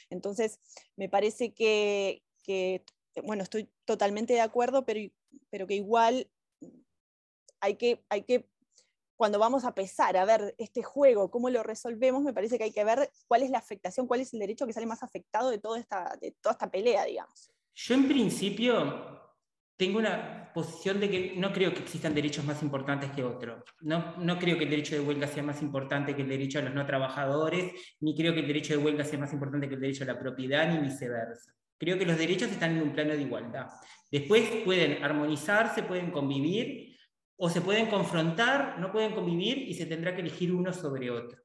Entonces, 0.10 0.60
me 0.96 1.10
parece 1.10 1.54
que, 1.54 2.24
bueno, 3.24 3.44
estoy 3.44 3.70
totalmente 3.86 4.34
de 4.34 4.42
acuerdo, 4.42 4.86
pero, 4.86 5.00
pero 5.50 5.68
que 5.68 5.76
igual 5.76 6.30
hay 7.60 7.76
que, 7.76 8.06
hay 8.10 8.24
que, 8.24 8.48
cuando 9.16 9.40
vamos 9.40 9.66
a 9.66 9.74
pesar 9.74 10.16
a 10.16 10.26
ver 10.26 10.54
este 10.58 10.84
juego, 10.84 11.32
cómo 11.32 11.50
lo 11.50 11.64
resolvemos, 11.64 12.22
me 12.22 12.34
parece 12.34 12.58
que 12.58 12.66
hay 12.66 12.74
que 12.74 12.84
ver 12.84 13.12
cuál 13.28 13.42
es 13.42 13.50
la 13.50 13.58
afectación, 13.58 14.08
cuál 14.08 14.22
es 14.22 14.34
el 14.34 14.40
derecho 14.40 14.68
que 14.68 14.74
sale 14.74 14.86
más 14.86 15.02
afectado 15.02 15.50
de 15.50 15.58
toda 15.58 15.80
esta, 15.80 16.18
de 16.22 16.32
toda 16.40 16.54
esta 16.54 16.70
pelea, 16.70 17.06
digamos. 17.06 17.52
Yo 17.74 17.96
en 17.96 18.08
principio 18.08 19.23
tengo 19.77 20.00
una 20.00 20.51
posición 20.53 21.00
de 21.00 21.10
que 21.10 21.34
no 21.36 21.51
creo 21.51 21.74
que 21.74 21.82
existan 21.82 22.13
derechos 22.13 22.46
más 22.46 22.62
importantes 22.62 23.12
que 23.12 23.24
otros. 23.24 23.63
No, 23.82 24.15
no 24.18 24.38
creo 24.38 24.58
que 24.58 24.65
el 24.65 24.70
derecho 24.70 24.96
de 24.96 25.01
huelga 25.01 25.27
sea 25.27 25.44
más 25.44 25.62
importante 25.62 26.15
que 26.15 26.22
el 26.22 26.30
derecho 26.30 26.60
a 26.60 26.62
los 26.62 26.74
no 26.74 26.86
trabajadores, 26.86 27.72
ni 28.00 28.15
creo 28.15 28.34
que 28.34 28.42
el 28.42 28.48
derecho 28.48 28.74
de 28.77 28.84
huelga 28.84 29.03
sea 29.03 29.20
más 29.20 29.34
importante 29.34 29.68
que 29.68 29.75
el 29.75 29.82
derecho 29.82 30.03
a 30.03 30.08
la 30.08 30.20
propiedad, 30.20 30.72
ni 30.72 30.80
viceversa. 30.80 31.53
Creo 31.77 31.98
que 31.98 32.06
los 32.06 32.18
derechos 32.18 32.51
están 32.51 32.77
en 32.77 32.84
un 32.84 32.94
plano 32.94 33.13
de 33.13 33.22
igualdad. 33.22 33.68
Después 34.12 34.48
pueden 34.63 35.03
armonizarse, 35.03 35.84
pueden 35.84 36.12
convivir, 36.12 36.96
o 37.36 37.50
se 37.50 37.62
pueden 37.62 37.88
confrontar, 37.88 38.80
no 38.80 38.92
pueden 38.92 39.13
convivir 39.13 39.58
y 39.58 39.74
se 39.74 39.86
tendrá 39.86 40.15
que 40.15 40.22
elegir 40.22 40.53
uno 40.53 40.72
sobre 40.72 41.10
otro. 41.10 41.42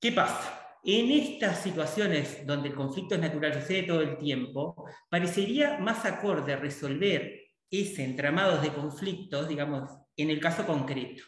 ¿Qué 0.00 0.12
pasa? 0.12 0.67
En 0.84 1.10
estas 1.10 1.62
situaciones 1.62 2.46
donde 2.46 2.68
el 2.68 2.74
conflicto 2.74 3.14
es 3.14 3.20
natural, 3.20 3.54
sucede 3.54 3.82
todo 3.82 4.00
el 4.00 4.16
tiempo, 4.16 4.86
parecería 5.10 5.78
más 5.78 6.04
acorde 6.04 6.56
resolver 6.56 7.40
ese 7.70 8.04
entramado 8.04 8.60
de 8.60 8.72
conflictos, 8.72 9.48
digamos, 9.48 9.90
en 10.16 10.30
el 10.30 10.40
caso 10.40 10.64
concreto. 10.64 11.22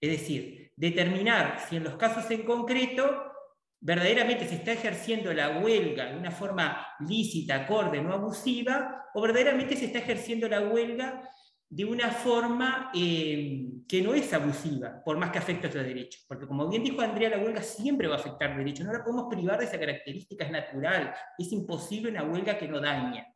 Es 0.00 0.10
decir, 0.10 0.72
determinar 0.76 1.64
si 1.68 1.76
en 1.76 1.84
los 1.84 1.96
casos 1.96 2.30
en 2.30 2.44
concreto 2.44 3.32
verdaderamente 3.80 4.46
se 4.46 4.56
está 4.56 4.72
ejerciendo 4.72 5.32
la 5.32 5.58
huelga 5.58 6.06
de 6.06 6.16
una 6.16 6.30
forma 6.30 6.86
lícita, 7.06 7.56
acorde, 7.56 8.02
no 8.02 8.12
abusiva, 8.12 9.04
o 9.14 9.20
verdaderamente 9.20 9.76
se 9.76 9.86
está 9.86 9.98
ejerciendo 9.98 10.48
la 10.48 10.60
huelga 10.60 11.28
de 11.76 11.84
una 11.84 12.10
forma 12.10 12.90
eh, 12.94 13.66
que 13.86 14.00
no 14.00 14.14
es 14.14 14.32
abusiva, 14.32 15.04
por 15.04 15.18
más 15.18 15.30
que 15.30 15.36
afecte 15.36 15.66
a 15.66 15.68
otros 15.68 15.84
derechos. 15.84 16.24
Porque 16.26 16.46
como 16.46 16.66
bien 16.70 16.82
dijo 16.82 17.02
Andrea, 17.02 17.28
la 17.28 17.38
huelga 17.38 17.60
siempre 17.60 18.08
va 18.08 18.14
a 18.14 18.18
afectar 18.18 18.56
derechos, 18.56 18.86
no 18.86 18.94
la 18.94 19.04
podemos 19.04 19.26
privar 19.28 19.58
de 19.58 19.66
esa 19.66 19.78
característica, 19.78 20.46
es 20.46 20.50
natural, 20.50 21.14
es 21.36 21.52
imposible 21.52 22.10
una 22.10 22.24
huelga 22.24 22.56
que 22.56 22.66
no 22.66 22.80
daña. 22.80 23.26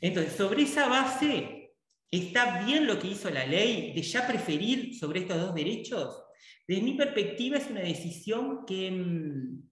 Entonces, 0.00 0.32
sobre 0.32 0.64
esa 0.64 0.88
base, 0.88 1.76
¿está 2.10 2.64
bien 2.64 2.88
lo 2.88 2.98
que 2.98 3.06
hizo 3.06 3.30
la 3.30 3.46
ley 3.46 3.92
de 3.94 4.02
ya 4.02 4.26
preferir 4.26 4.92
sobre 4.96 5.20
estos 5.20 5.40
dos 5.40 5.54
derechos? 5.54 6.24
Desde 6.66 6.82
mi 6.82 6.94
perspectiva 6.94 7.58
es 7.58 7.70
una 7.70 7.82
decisión 7.82 8.66
que 8.66 8.90
mm, 8.90 9.62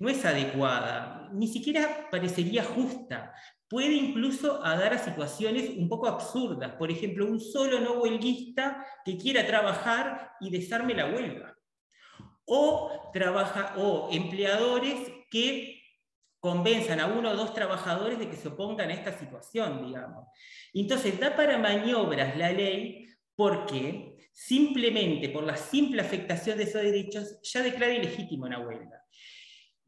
no 0.00 0.08
es 0.10 0.22
adecuada, 0.26 1.30
ni 1.32 1.48
siquiera 1.48 2.10
parecería 2.10 2.62
justa, 2.62 3.32
puede 3.72 3.94
incluso 3.94 4.58
dar 4.58 4.92
a 4.92 4.98
situaciones 4.98 5.70
un 5.78 5.88
poco 5.88 6.06
absurdas. 6.06 6.72
Por 6.72 6.90
ejemplo, 6.90 7.24
un 7.24 7.40
solo 7.40 7.80
no 7.80 8.02
huelguista 8.02 8.84
que 9.02 9.16
quiera 9.16 9.46
trabajar 9.46 10.32
y 10.42 10.50
desarme 10.50 10.92
la 10.92 11.06
huelga. 11.06 11.56
O, 12.44 13.10
trabaja, 13.14 13.72
o 13.78 14.10
empleadores 14.12 15.10
que 15.30 15.80
convenzan 16.38 17.00
a 17.00 17.06
uno 17.06 17.30
o 17.30 17.34
dos 17.36 17.54
trabajadores 17.54 18.18
de 18.18 18.28
que 18.28 18.36
se 18.36 18.48
opongan 18.48 18.90
a 18.90 18.92
esta 18.92 19.18
situación, 19.18 19.86
digamos. 19.86 20.26
Entonces, 20.74 21.18
da 21.18 21.34
para 21.34 21.56
maniobras 21.56 22.36
la 22.36 22.52
ley 22.52 23.06
porque 23.34 24.18
simplemente 24.34 25.30
por 25.30 25.44
la 25.44 25.56
simple 25.56 26.02
afectación 26.02 26.58
de 26.58 26.64
esos 26.64 26.82
derechos 26.82 27.40
ya 27.42 27.62
declara 27.62 27.94
ilegítimo 27.94 28.44
una 28.44 28.58
huelga 28.58 29.02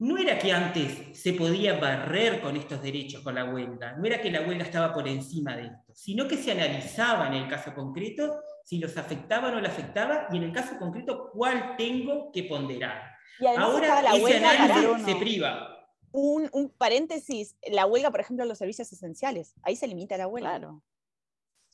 no 0.04 0.18
era 0.18 0.38
que 0.38 0.52
antes 0.52 1.18
se 1.18 1.32
podía 1.32 1.80
barrer 1.80 2.42
con 2.42 2.56
estos 2.56 2.82
derechos 2.82 3.22
con 3.22 3.34
la 3.34 3.46
huelga, 3.46 3.92
no 3.96 4.04
era 4.04 4.20
que 4.20 4.30
la 4.30 4.42
huelga 4.42 4.64
estaba 4.64 4.92
por 4.92 5.08
encima 5.08 5.56
de 5.56 5.64
esto, 5.64 5.94
sino 5.94 6.28
que 6.28 6.36
se 6.36 6.52
analizaba 6.52 7.28
en 7.28 7.32
el 7.32 7.48
caso 7.48 7.74
concreto 7.74 8.38
si 8.64 8.78
los 8.78 8.98
afectaba 8.98 9.48
o 9.48 9.52
no 9.52 9.60
le 9.62 9.68
afectaba 9.68 10.26
y 10.30 10.36
en 10.36 10.42
el 10.42 10.52
caso 10.52 10.76
concreto 10.78 11.30
cuál 11.32 11.74
tengo 11.78 12.30
que 12.32 12.44
ponderar. 12.44 13.14
Ahora 13.56 14.02
la 14.02 14.14
ese 14.14 14.44
análisis 14.44 15.06
se 15.06 15.16
priva. 15.16 15.70
Un, 16.12 16.50
paréntesis, 16.76 17.56
la 17.66 17.86
huelga, 17.86 18.10
por 18.10 18.20
ejemplo, 18.20 18.44
en 18.44 18.50
los 18.50 18.58
servicios 18.58 18.92
esenciales, 18.92 19.54
ahí 19.62 19.74
se 19.74 19.88
limita 19.88 20.18
la 20.18 20.28
huelga. 20.28 20.50
Claro. 20.50 20.82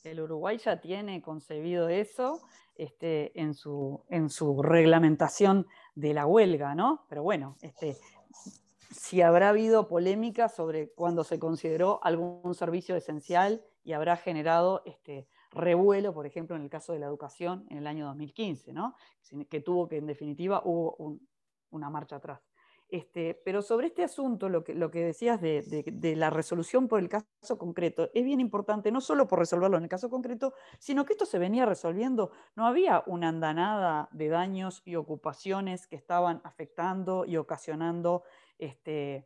El 0.03 0.19
Uruguay 0.19 0.57
ya 0.57 0.81
tiene 0.81 1.21
concebido 1.21 1.89
eso 1.89 2.41
este, 2.75 3.39
en, 3.39 3.53
su, 3.53 4.03
en 4.09 4.29
su 4.29 4.63
reglamentación 4.63 5.67
de 5.93 6.13
la 6.15 6.25
huelga, 6.25 6.73
¿no? 6.73 7.05
Pero 7.07 7.21
bueno, 7.21 7.55
este, 7.61 7.97
si 8.91 9.21
habrá 9.21 9.49
habido 9.49 9.87
polémica 9.87 10.49
sobre 10.49 10.89
cuando 10.91 11.23
se 11.23 11.39
consideró 11.39 11.99
algún 12.03 12.53
servicio 12.55 12.95
esencial 12.95 13.63
y 13.83 13.93
habrá 13.93 14.17
generado 14.17 14.83
este, 14.85 15.27
revuelo, 15.51 16.13
por 16.13 16.25
ejemplo, 16.25 16.55
en 16.55 16.61
el 16.61 16.69
caso 16.69 16.93
de 16.93 16.99
la 16.99 17.07
educación 17.07 17.65
en 17.69 17.77
el 17.77 17.87
año 17.87 18.05
2015, 18.05 18.73
¿no? 18.73 18.95
que 19.49 19.61
tuvo 19.61 19.87
que, 19.87 19.97
en 19.97 20.07
definitiva, 20.07 20.61
hubo 20.65 21.19
una 21.71 21.89
marcha 21.89 22.17
atrás. 22.17 22.41
Este, 22.91 23.41
pero 23.45 23.61
sobre 23.61 23.87
este 23.87 24.03
asunto, 24.03 24.49
lo 24.49 24.65
que, 24.65 24.99
decías 24.99 25.39
de, 25.39 26.13
la 26.17 26.29
resolución 26.29 26.89
por 26.89 26.99
el 26.99 27.07
caso 27.07 27.57
concreto, 27.57 28.09
es 28.13 28.25
bien 28.25 28.41
importante, 28.41 28.91
no 28.91 28.99
solo 28.99 29.29
por 29.29 29.39
resolverlo 29.39 29.77
en 29.77 29.83
el 29.83 29.89
caso 29.89 30.09
concreto, 30.09 30.53
sino 30.77 31.05
que 31.05 31.13
esto 31.13 31.25
se 31.25 31.39
venía 31.39 31.65
resolviendo. 31.65 32.31
No 32.53 32.67
había 32.67 33.01
una 33.07 33.29
andanada 33.29 34.09
de 34.11 34.27
daños 34.27 34.81
y 34.83 34.97
ocupaciones 34.97 35.87
que 35.87 35.95
estaban 35.95 36.41
afectando 36.43 37.23
y 37.23 37.37
ocasionando 37.37 38.23
este, 38.59 39.25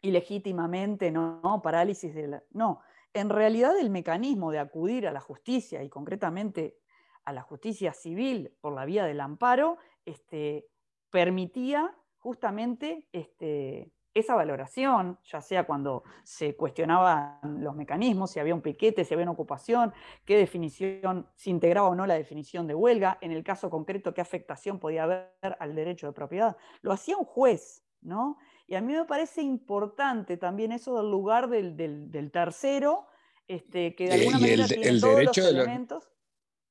ilegítimamente, 0.00 1.10
¿no? 1.10 1.60
Parálisis 1.62 2.14
de. 2.14 2.40
No, 2.52 2.80
en 3.12 3.28
realidad 3.28 3.78
el 3.78 3.90
mecanismo 3.90 4.50
de 4.50 4.60
acudir 4.60 5.06
a 5.06 5.12
la 5.12 5.20
justicia 5.20 5.82
y 5.82 5.90
concretamente 5.90 6.78
a 7.26 7.34
la 7.34 7.42
justicia 7.42 7.92
civil 7.92 8.56
por 8.62 8.72
la 8.72 8.86
vía 8.86 9.04
del 9.04 9.20
amparo, 9.20 9.76
este, 10.06 10.70
permitía 11.10 11.94
justamente 12.18 13.06
este, 13.12 13.92
esa 14.14 14.34
valoración, 14.34 15.18
ya 15.24 15.40
sea 15.40 15.64
cuando 15.64 16.02
se 16.24 16.56
cuestionaban 16.56 17.62
los 17.62 17.74
mecanismos, 17.74 18.30
si 18.30 18.40
había 18.40 18.54
un 18.54 18.62
piquete, 18.62 19.04
si 19.04 19.14
había 19.14 19.24
una 19.24 19.32
ocupación, 19.32 19.92
qué 20.24 20.36
definición, 20.36 21.28
si 21.34 21.50
integraba 21.50 21.88
o 21.88 21.94
no 21.94 22.06
la 22.06 22.14
definición 22.14 22.66
de 22.66 22.74
huelga, 22.74 23.18
en 23.20 23.32
el 23.32 23.44
caso 23.44 23.70
concreto, 23.70 24.14
qué 24.14 24.20
afectación 24.20 24.78
podía 24.78 25.04
haber 25.04 25.56
al 25.58 25.74
derecho 25.74 26.06
de 26.06 26.12
propiedad. 26.12 26.56
Lo 26.82 26.92
hacía 26.92 27.16
un 27.16 27.24
juez, 27.24 27.84
¿no? 28.00 28.38
Y 28.66 28.74
a 28.74 28.80
mí 28.80 28.92
me 28.92 29.04
parece 29.04 29.42
importante 29.42 30.36
también 30.36 30.72
eso 30.72 30.96
del 30.96 31.10
lugar 31.10 31.48
del, 31.48 32.30
tercero, 32.32 33.06
este, 33.46 33.94
que 33.94 34.08
de 34.08 34.14
alguna 34.14 34.38
manera 34.38 34.66
tiene 34.66 35.00
todos 35.00 35.24
los 35.24 35.38
elementos. 35.38 36.10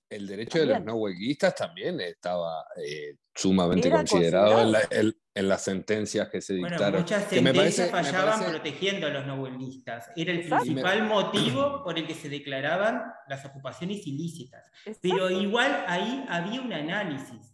El 0.10 0.26
derecho 0.26 0.60
de 0.60 0.68
los 0.68 0.84
no 0.84 0.96
huelguistas 0.96 1.54
también 1.56 2.00
estaba 2.00 2.66
eh, 2.78 3.16
sumamente 3.36 3.90
considerado, 3.90 4.74
en, 4.90 5.48
las 5.48 5.64
sentencias 5.64 6.30
que 6.30 6.42
se 6.42 6.56
dictaron. 6.56 7.02
muchas 7.02 7.30
sentencias 7.30 7.92
fallaban 7.92 8.44
protegiendo 8.46 9.08
a 9.08 9.10
los 9.10 9.26
no 9.28 9.36
huelguistas. 9.36 10.10
Era 10.16 10.32
el 10.32 10.48
principal 10.48 11.04
motivo 11.04 11.84
por 11.84 11.98
el 12.00 12.08
que 12.08 12.16
se 12.16 12.30
declaraban 12.30 13.04
las 13.28 13.46
ocupaciones 13.46 14.08
ilícitas. 14.08 14.72
Pero 15.02 15.30
igual 15.30 15.84
ahí 15.88 16.26
había 16.30 16.62
un 16.62 16.74
análisis 16.74 17.54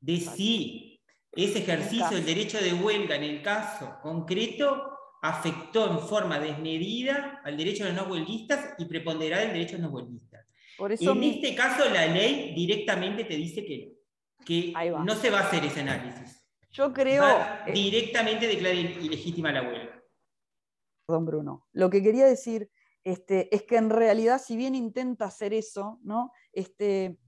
de 0.00 0.18
si 0.18 1.02
ese 1.32 1.60
ejercicio 1.60 2.10
del 2.10 2.26
derecho 2.26 2.58
de 2.58 2.74
huelga 2.74 3.16
en 3.16 3.24
el 3.24 3.42
caso 3.42 3.98
concreto 4.02 4.98
afectó 5.22 5.90
en 5.90 6.00
forma 6.00 6.38
desmedida 6.38 7.40
al 7.44 7.56
derecho 7.56 7.84
de 7.84 7.92
los 7.92 8.02
no 8.02 8.12
huelguistas 8.12 8.74
y 8.78 8.84
preponderaba 8.84 9.42
el 9.42 9.52
derecho 9.52 9.76
de 9.76 9.82
los 9.82 9.90
no 9.90 9.96
huelguistas 9.96 10.39
en 10.88 11.24
este 11.24 11.54
caso 11.54 11.88
la 11.88 12.06
ley 12.06 12.54
directamente 12.54 13.24
te 13.24 13.34
dice 13.34 13.64
que, 13.64 13.98
que 14.44 14.72
no 15.04 15.14
se 15.14 15.30
va 15.30 15.40
a 15.40 15.42
hacer 15.42 15.64
ese 15.64 15.80
análisis. 15.80 16.40
Yo 16.70 16.92
creo... 16.92 17.24
Eh, 17.66 17.72
directamente 17.72 18.46
declara 18.46 18.74
ilegítima 18.74 19.52
la 19.52 19.62
huelga. 19.62 20.02
Perdón, 21.06 21.26
Bruno. 21.26 21.66
Lo 21.72 21.90
que 21.90 22.02
quería 22.02 22.26
decir 22.26 22.70
este, 23.02 23.54
es 23.54 23.64
que 23.64 23.76
en 23.76 23.90
realidad, 23.90 24.40
si 24.40 24.56
bien 24.56 24.74
intenta 24.74 25.24
hacer 25.24 25.52
eso, 25.52 25.98
¿no? 26.02 26.32
Este, 26.52 27.18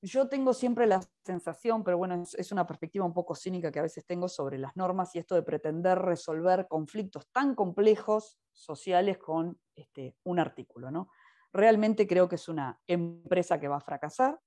yo 0.00 0.28
tengo 0.28 0.54
siempre 0.54 0.86
la 0.86 1.00
sensación, 1.24 1.82
pero 1.82 1.98
bueno, 1.98 2.22
es, 2.36 2.52
una 2.52 2.66
perspectiva 2.66 3.04
un 3.04 3.12
poco 3.12 3.34
cínica 3.34 3.72
que 3.72 3.80
a 3.80 3.82
veces 3.82 4.06
tengo 4.06 4.28
sobre 4.28 4.56
las 4.56 4.76
normas 4.76 5.14
y 5.14 5.18
esto 5.18 5.34
de 5.34 5.42
pretender 5.42 5.98
resolver 5.98 6.68
conflictos 6.68 7.28
tan 7.32 7.54
complejos 7.54 8.38
sociales 8.52 9.18
con 9.18 9.58
este, 9.74 10.16
un 10.24 10.38
artículo, 10.38 10.90
¿no? 10.90 11.08
Realmente 11.52 12.06
creo 12.06 12.28
que 12.28 12.36
es 12.36 12.48
una 12.48 12.80
empresa 12.86 13.58
que 13.58 13.68
va 13.68 13.76
a 13.76 13.80
fracasar. 13.80 14.38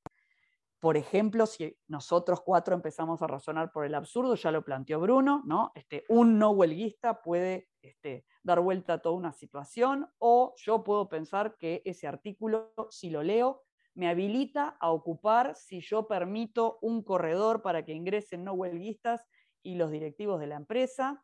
Por 0.79 0.97
ejemplo, 0.97 1.45
si 1.45 1.77
nosotros 1.87 2.41
cuatro 2.41 2.73
empezamos 2.73 3.21
a 3.21 3.27
razonar 3.27 3.71
por 3.71 3.85
el 3.85 3.93
absurdo, 3.93 4.33
ya 4.33 4.51
lo 4.51 4.65
planteó 4.65 4.99
Bruno, 4.99 5.43
¿no? 5.45 5.71
Este, 5.75 6.05
un 6.09 6.39
no 6.39 6.51
huelguista 6.51 7.21
puede 7.21 7.69
este, 7.83 8.25
dar 8.41 8.61
vuelta 8.61 8.93
a 8.93 8.97
toda 8.99 9.15
una 9.15 9.31
situación, 9.31 10.09
o 10.17 10.55
yo 10.57 10.83
puedo 10.83 11.07
pensar 11.07 11.55
que 11.57 11.83
ese 11.85 12.07
artículo, 12.07 12.73
si 12.89 13.11
lo 13.11 13.21
leo, 13.21 13.61
me 13.93 14.09
habilita 14.09 14.77
a 14.79 14.89
ocupar 14.89 15.55
si 15.55 15.81
yo 15.81 16.07
permito 16.07 16.79
un 16.81 17.03
corredor 17.03 17.61
para 17.61 17.85
que 17.85 17.93
ingresen 17.93 18.43
no 18.43 18.53
huelguistas 18.53 19.23
y 19.61 19.75
los 19.75 19.91
directivos 19.91 20.39
de 20.39 20.47
la 20.47 20.55
empresa, 20.55 21.23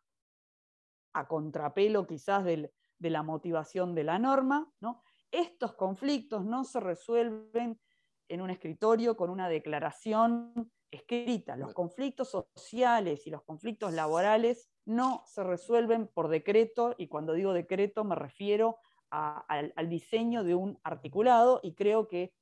a 1.14 1.28
contrapelo 1.28 2.06
quizás 2.06 2.44
de 2.46 2.70
la 3.00 3.24
motivación 3.24 3.96
de 3.96 4.04
la 4.04 4.20
norma, 4.20 4.72
¿no? 4.82 5.02
Estos 5.32 5.74
conflictos 5.74 6.46
no 6.46 6.64
se 6.64 6.80
resuelven 6.80 7.80
en 8.30 8.42
un 8.42 8.50
escritorio 8.50 9.16
con 9.16 9.30
una 9.30 9.50
declaración 9.50 10.72
escrita. 10.92 11.56
Los 11.58 11.74
conflictos 11.74 12.30
sociales 12.30 13.28
y 13.28 13.30
los 13.30 13.44
conflictos 13.44 13.94
laborales 13.94 14.70
no 14.86 15.24
se 15.26 15.44
resuelven 15.44 16.08
por 16.08 16.30
decreto 16.30 16.96
y 16.98 17.08
cuando 17.08 17.34
digo 17.34 17.54
decreto 17.54 18.04
me 18.04 18.16
refiero 18.16 18.78
al, 19.10 19.90
diseño 19.90 20.44
de 20.44 20.56
un 20.56 20.80
articulado 20.84 21.60
y 21.64 21.74
creo 21.76 22.08
que 22.08 22.34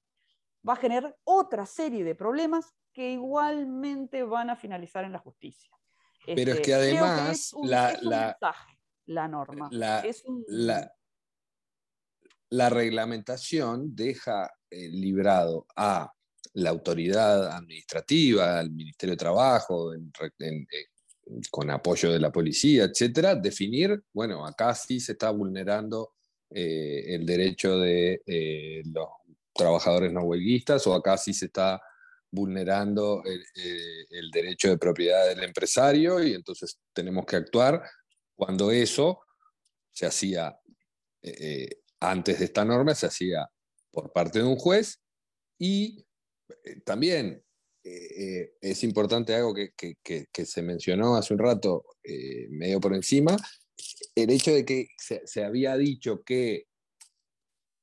va 0.68 0.74
a 0.74 0.78
generar 0.78 1.18
otra 1.24 1.66
serie 1.66 2.04
de 2.04 2.16
problemas 2.16 2.74
que 2.92 3.12
igualmente 3.12 4.24
van 4.24 4.50
a 4.50 4.56
finalizar 4.56 5.04
en 5.04 5.12
la 5.12 5.20
justicia. 5.20 5.72
Pero 6.26 6.54
es 6.54 6.62
que 6.62 6.72
este, 6.72 6.98
además 6.98 7.54
la, 7.64 8.38
la, 9.06 9.28
norma. 9.28 9.70
es 10.04 10.26
un, 10.26 10.44
la 10.48 10.92
reglamentación 12.70 13.96
deja 13.96 14.52
eh, 14.70 14.90
librado 14.90 15.66
a 15.76 16.12
la 16.54 16.70
autoridad 16.70 17.48
administrativa, 17.48 18.60
al 18.60 18.72
Ministerio 18.72 19.14
de 19.14 19.18
Trabajo, 19.18 19.94
eh, 19.94 20.02
con 21.50 21.70
apoyo 21.72 22.12
de 22.12 22.20
la 22.20 22.32
policía, 22.32 22.86
etcétera, 22.86 23.36
definir, 23.36 24.04
bueno, 24.14 24.46
acá 24.46 24.74
sí 24.76 25.00
se 25.00 25.14
está 25.14 25.32
vulnerando 25.32 26.14
eh, 26.50 27.16
el 27.16 27.26
derecho 27.26 27.80
de 27.80 28.22
los 28.86 29.08
trabajadores 29.54 30.12
no 30.14 30.22
huelguistas 30.22 30.86
o 30.88 30.94
acá 30.94 31.18
sí 31.18 31.34
se 31.34 31.48
está 31.48 31.82
vulnerando 32.30 33.24
el, 33.24 34.32
derecho 34.32 34.70
de 34.70 34.78
propiedad 34.78 35.28
del 35.28 35.44
empresario 35.44 36.22
y 36.22 36.34
entonces 36.34 36.78
tenemos 36.94 37.26
que 37.26 37.38
actuar. 37.38 37.82
Cuando 38.36 38.70
eso 38.72 39.22
se 39.92 40.06
hacía 40.06 40.60
antes 42.00 42.40
de 42.40 42.46
esta 42.46 42.66
norma 42.66 42.96
se 42.96 43.08
hacía 43.08 43.50
por 43.92 44.12
parte 44.12 44.40
de 44.40 44.46
un 44.46 44.58
juez 44.58 45.02
y 45.58 46.06
eh, 46.64 46.82
también 46.84 47.44
eh, 47.84 47.90
eh, 48.18 48.54
es 48.62 48.84
importante 48.84 49.34
algo 49.36 49.54
que, 49.54 49.96
se 50.46 50.62
mencionó 50.62 51.16
hace 51.16 51.34
un 51.34 51.40
rato, 51.40 51.86
medio 52.50 52.80
por 52.80 52.94
encima, 52.94 53.38
el 54.16 54.30
hecho 54.32 54.54
de 54.54 54.66
que 54.66 54.88
se, 54.98 55.44
había 55.44 55.78
dicho 55.78 56.24
que 56.24 56.66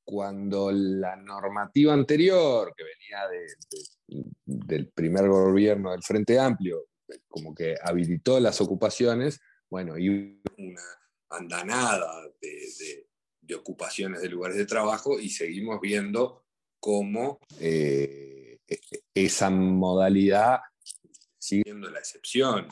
cuando 0.04 0.72
la 0.72 1.16
normativa 1.16 1.94
anterior, 1.94 2.74
que 2.76 2.84
venía 2.84 3.28
del 4.44 4.90
primer 4.90 5.28
gobierno 5.28 5.92
del 5.92 6.02
Frente 6.02 6.38
Amplio, 6.38 6.86
como 7.28 7.54
que 7.54 7.76
habilitó 7.80 8.40
las 8.40 8.60
ocupaciones, 8.60 9.40
bueno, 9.70 9.96
y 9.96 10.08
una 10.08 10.82
andanada 11.30 12.28
de 12.40 13.06
de 13.52 13.58
ocupaciones 13.58 14.22
de 14.22 14.28
lugares 14.28 14.56
de 14.56 14.66
trabajo 14.66 15.20
y 15.20 15.28
seguimos 15.28 15.80
viendo 15.80 16.44
cómo 16.80 17.38
eh, 17.60 18.58
e, 18.66 18.74
e, 18.74 19.02
esa 19.14 19.50
modalidad 19.50 20.60
sigue 21.38 21.64
siendo 21.64 21.90
la 21.90 21.98
excepción. 21.98 22.66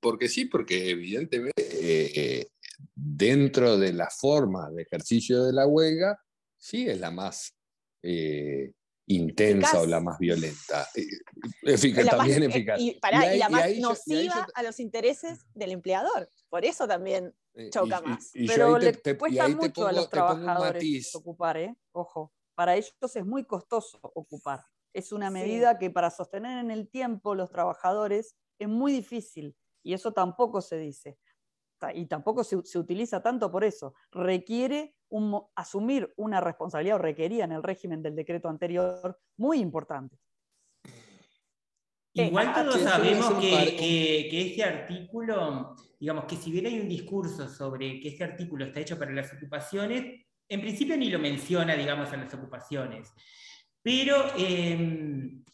Porque 0.00 0.28
sí, 0.28 0.46
porque 0.46 0.90
evidentemente 0.90 1.52
eh, 1.58 2.48
dentro 2.94 3.78
de 3.78 3.92
la 3.92 4.10
forma 4.10 4.70
de 4.70 4.82
ejercicio 4.82 5.44
de 5.44 5.52
la 5.52 5.66
huelga, 5.66 6.18
sí 6.58 6.88
es 6.88 6.98
la 6.98 7.10
más 7.10 7.54
eh, 8.02 8.72
intensa 9.06 9.80
o 9.80 9.86
la 9.86 10.00
más 10.00 10.18
violenta. 10.18 10.88
También 12.10 12.42
eficaz. 12.42 12.80
Y, 12.80 12.98
la 13.38 13.48
más 13.48 13.76
nociva 13.78 14.46
a 14.54 14.62
los 14.62 14.80
intereses 14.80 15.46
del 15.54 15.72
empleador. 15.72 16.30
Por 16.48 16.64
eso 16.64 16.88
también 16.88 17.32
eh, 17.56 17.70
choca 17.70 18.00
más. 18.02 18.32
Pero 18.46 18.78
le 18.78 18.92
cuesta 19.16 19.48
mucho 19.48 19.86
a 19.86 19.92
los 19.92 20.08
trabajadores 20.08 21.14
ocupar, 21.14 21.56
¿eh? 21.56 21.76
Ojo, 21.92 22.32
para 22.54 22.76
ellos 22.76 22.94
es 23.14 23.26
muy 23.26 23.44
costoso 23.44 23.98
ocupar. 24.02 24.64
Es 24.92 25.12
una 25.12 25.30
medida 25.30 25.78
que 25.78 25.90
para 25.90 26.10
sostener 26.10 26.58
en 26.58 26.70
el 26.70 26.88
tiempo 26.88 27.34
los 27.34 27.50
trabajadores 27.50 28.36
es 28.58 28.68
muy 28.68 28.92
difícil 28.92 29.56
y 29.82 29.92
eso 29.92 30.12
tampoco 30.12 30.60
se 30.60 30.78
dice. 30.78 31.18
Y 31.94 32.06
tampoco 32.06 32.42
se, 32.42 32.56
utiliza 32.56 33.22
tanto 33.22 33.50
por 33.50 33.62
eso. 33.62 33.94
Requiere 34.10 34.94
asumir 35.54 36.12
una 36.16 36.40
responsabilidad 36.40 36.96
o 36.96 37.02
requería 37.02 37.44
en 37.44 37.52
el 37.52 37.62
régimen 37.62 38.02
del 38.02 38.16
decreto 38.16 38.48
anterior 38.48 39.18
muy 39.36 39.58
importante. 39.58 40.18
Igual 42.14 42.54
todos 42.54 42.80
sabemos 42.80 43.34
que, 43.34 44.28
este 44.32 44.64
artículo, 44.64 45.76
digamos 45.98 46.24
que 46.24 46.36
si 46.36 46.50
bien 46.50 46.66
hay 46.66 46.80
un 46.80 46.88
discurso 46.88 47.48
sobre 47.48 48.00
que 48.00 48.08
este 48.08 48.24
artículo 48.24 48.64
está 48.64 48.80
hecho 48.80 48.98
para 48.98 49.12
las 49.12 49.32
ocupaciones, 49.32 50.26
en 50.48 50.60
principio 50.60 50.96
ni 50.96 51.10
lo 51.10 51.18
menciona, 51.18 51.74
digamos, 51.74 52.12
a 52.12 52.16
las 52.16 52.32
ocupaciones. 52.34 53.12
Pero 53.82 54.16
em, 54.36 55.44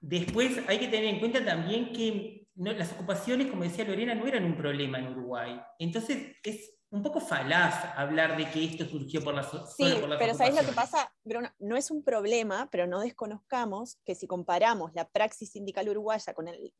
después 0.00 0.60
hay 0.68 0.78
que 0.78 0.88
tener 0.88 1.14
en 1.14 1.20
cuenta 1.20 1.44
también 1.44 1.92
que 1.92 2.46
las 2.54 2.92
ocupaciones, 2.92 3.48
como 3.48 3.62
decía 3.62 3.84
Lorena, 3.84 4.14
no 4.14 4.26
eran 4.26 4.44
un 4.44 4.56
problema 4.56 4.98
en 4.98 5.08
Uruguay. 5.08 5.60
Entonces 5.78 6.36
es 6.42 6.74
un 6.90 7.02
poco 7.02 7.20
falaz 7.20 7.84
hablar 7.96 8.36
de 8.36 8.50
que 8.50 8.64
esto 8.64 8.84
surgió 8.84 9.22
por 9.22 9.34
las, 9.34 9.48
sí, 9.76 9.94
pero 10.18 10.34
¿sabéis 10.34 10.56
lo 10.56 10.68
que 10.68 10.74
pasa? 10.74 11.12
no 11.60 11.76
es 11.76 11.90
un 11.90 12.02
problema, 12.02 12.68
pero 12.72 12.86
no 12.88 13.00
desconozcamos 13.00 13.98
que 14.04 14.16
si 14.16 14.26
comparamos 14.26 14.92
la 14.94 15.08
praxis 15.08 15.52
sindical 15.52 15.88
uruguaya 15.88 16.34
con 16.34 16.48
el, 16.48 16.74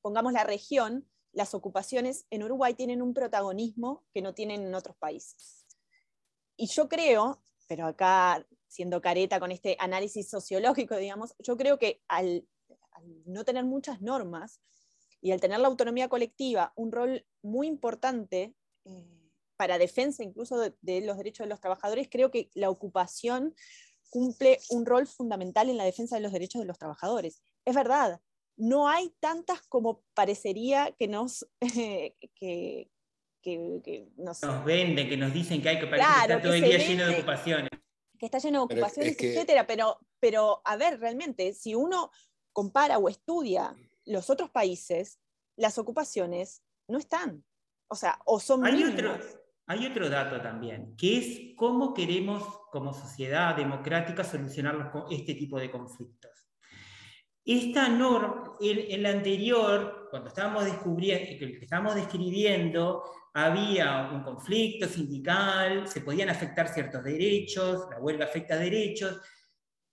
pongamos 0.00 0.32
la 0.32 0.44
región, 0.44 1.08
las 1.32 1.54
ocupaciones 1.54 2.26
en 2.30 2.42
Uruguay 2.42 2.74
tienen 2.74 3.02
un 3.02 3.14
protagonismo 3.14 4.04
que 4.12 4.22
no 4.22 4.34
tienen 4.34 4.62
en 4.62 4.74
otros 4.74 4.96
países. 4.96 5.66
Y 6.56 6.66
yo 6.66 6.88
creo, 6.88 7.42
pero 7.66 7.86
acá 7.86 8.46
siendo 8.68 9.00
careta 9.00 9.40
con 9.40 9.50
este 9.52 9.76
análisis 9.78 10.28
sociológico, 10.28 10.96
digamos, 10.96 11.34
yo 11.38 11.56
creo 11.56 11.78
que 11.78 12.02
al, 12.08 12.46
no 13.26 13.44
tener 13.44 13.64
muchas 13.64 14.00
normas 14.00 14.60
y 15.20 15.32
al 15.32 15.40
tener 15.40 15.60
la 15.60 15.68
autonomía 15.68 16.08
colectiva 16.08 16.72
un 16.76 16.92
rol 16.92 17.26
muy 17.42 17.66
importante, 17.66 18.54
eh, 18.84 19.22
para 19.56 19.78
defensa 19.78 20.24
incluso 20.24 20.58
de, 20.58 21.00
los 21.02 21.16
derechos 21.16 21.44
de 21.44 21.48
los 21.48 21.60
trabajadores, 21.60 22.08
creo 22.10 22.32
que 22.32 22.50
la 22.54 22.68
ocupación 22.68 23.54
cumple 24.10 24.58
un 24.70 24.84
rol 24.84 25.06
fundamental 25.06 25.70
en 25.70 25.76
la 25.76 25.84
defensa 25.84 26.16
de 26.16 26.22
los 26.22 26.32
derechos 26.32 26.60
de 26.60 26.66
los 26.66 26.78
trabajadores. 26.78 27.42
Es 27.64 27.74
verdad, 27.74 28.20
no 28.56 28.88
hay 28.88 29.10
tantas 29.20 29.62
como 29.62 30.02
parecería 30.14 30.92
que 30.92 31.08
nos, 31.08 31.46
que, 31.60 32.88
nos, 34.16 34.64
venden, 34.64 35.08
que 35.08 35.16
nos 35.16 35.32
dicen 35.32 35.62
que 35.62 35.68
hay 35.70 35.78
que 35.78 35.86
estar 35.86 36.42
todo 36.42 36.54
el 36.54 36.62
día 36.62 36.78
lleno 36.78 37.06
de 37.06 37.14
ocupaciones. 37.14 37.70
Que 38.18 38.26
está 38.26 38.38
lleno 38.38 38.60
de 38.60 38.74
ocupaciones, 38.74 39.16
etcétera. 39.18 39.66
Pero, 39.66 39.98
pero, 40.20 40.62
a 40.64 40.76
ver, 40.76 41.00
realmente, 41.00 41.52
si 41.54 41.74
uno 41.74 42.10
compara 42.52 42.98
o 42.98 43.08
estudia 43.08 43.74
los 44.04 44.30
otros 44.30 44.50
países, 44.50 45.18
las 45.56 45.78
ocupaciones 45.78 46.62
no 46.88 46.98
están. 46.98 47.44
O 47.88 47.94
sea, 47.94 48.18
o 48.24 48.38
son 48.40 48.64
hay 48.64 48.82
hay 49.66 49.86
otro 49.86 50.10
dato 50.10 50.40
también, 50.40 50.96
que 50.96 51.18
es 51.18 51.56
cómo 51.56 51.94
queremos 51.94 52.42
como 52.70 52.92
sociedad 52.92 53.56
democrática 53.56 54.24
solucionar 54.24 54.92
este 55.10 55.34
tipo 55.34 55.58
de 55.58 55.70
conflictos. 55.70 56.31
Esta 57.44 57.88
norma, 57.88 58.52
en, 58.60 59.02
la 59.02 59.10
anterior, 59.10 60.08
cuando 60.10 60.28
estábamos, 60.28 60.64
descubriendo, 60.64 61.46
estábamos 61.60 61.94
describiendo, 61.96 63.02
había 63.34 64.10
un 64.12 64.22
conflicto 64.22 64.86
sindical, 64.86 65.88
se 65.88 66.02
podían 66.02 66.28
afectar 66.28 66.68
ciertos 66.68 67.02
derechos, 67.02 67.88
la 67.90 67.98
huelga 67.98 68.26
afecta 68.26 68.56
derechos, 68.56 69.20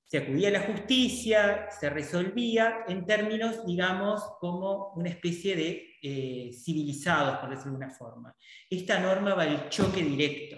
se 0.05 0.17
acudía 0.17 0.49
a 0.49 0.53
la 0.53 0.61
justicia, 0.61 1.69
se 1.71 1.89
resolvía 1.89 2.83
en 2.87 3.05
términos, 3.05 3.65
digamos, 3.65 4.21
como 4.39 4.93
una 4.95 5.09
especie 5.09 5.55
de 5.55 5.89
eh, 6.01 6.51
civilizados, 6.51 7.37
por 7.37 7.49
decirlo 7.49 7.73
de 7.73 7.85
una 7.85 7.93
forma. 7.93 8.35
Esta 8.69 8.99
norma 8.99 9.35
va 9.35 9.43
al 9.43 9.69
choque 9.69 10.01
directo. 10.01 10.57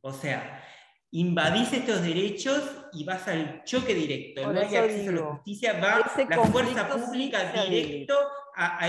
O 0.00 0.12
sea, 0.12 0.64
invadís 1.12 1.72
estos 1.72 2.02
derechos 2.02 2.62
y 2.92 3.04
vas 3.04 3.26
al 3.28 3.64
choque 3.64 3.94
directo. 3.94 4.52
no 4.52 4.60
hay 4.60 4.76
acceso 4.76 5.10
a 5.10 5.12
la 5.12 5.22
justicia, 5.34 5.72
va 5.80 5.98
la 6.28 6.44
fuerza 6.44 6.88
pública 6.88 7.52
directo 7.52 8.14
a, 8.54 8.88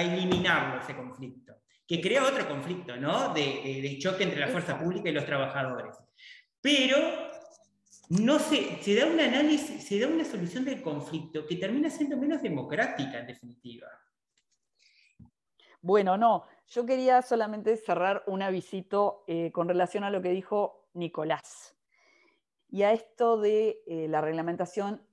eliminarlo, 0.00 0.82
ese 0.82 0.96
conflicto. 0.96 1.54
Que 1.86 2.00
crea 2.00 2.24
otro 2.24 2.48
conflicto, 2.48 2.96
¿no? 2.96 3.32
De, 3.32 3.42
de 3.82 3.98
choque 3.98 4.24
entre 4.24 4.40
la 4.40 4.48
fuerza 4.48 4.78
pública 4.78 5.08
y 5.08 5.12
los 5.12 5.24
trabajadores. 5.24 5.96
Pero 6.60 6.98
no 8.08 8.38
se, 8.38 8.82
se 8.82 8.94
da 8.94 9.06
un 9.06 9.20
análisis, 9.20 9.86
se 9.86 10.00
da 10.00 10.08
una 10.08 10.24
solución 10.24 10.64
del 10.64 10.82
conflicto 10.82 11.46
que 11.46 11.56
termina 11.56 11.90
siendo 11.90 12.16
menos 12.16 12.42
democrática 12.42 13.18
en 13.18 13.26
definitiva. 13.26 13.86
Bueno, 15.80 16.16
no, 16.16 16.44
yo 16.68 16.84
quería 16.84 17.22
solamente 17.22 17.76
cerrar 17.76 18.24
un 18.26 18.42
avisito 18.42 19.24
eh, 19.26 19.52
con 19.52 19.68
relación 19.68 20.02
a 20.04 20.10
lo 20.10 20.20
que 20.20 20.30
dijo 20.30 20.85
Nicolás 20.96 21.76
y 22.68 22.82
a 22.82 22.92
esto 22.92 23.38
de 23.38 23.82
eh, 23.86 24.08
la 24.08 24.20
reglamentación 24.20 25.06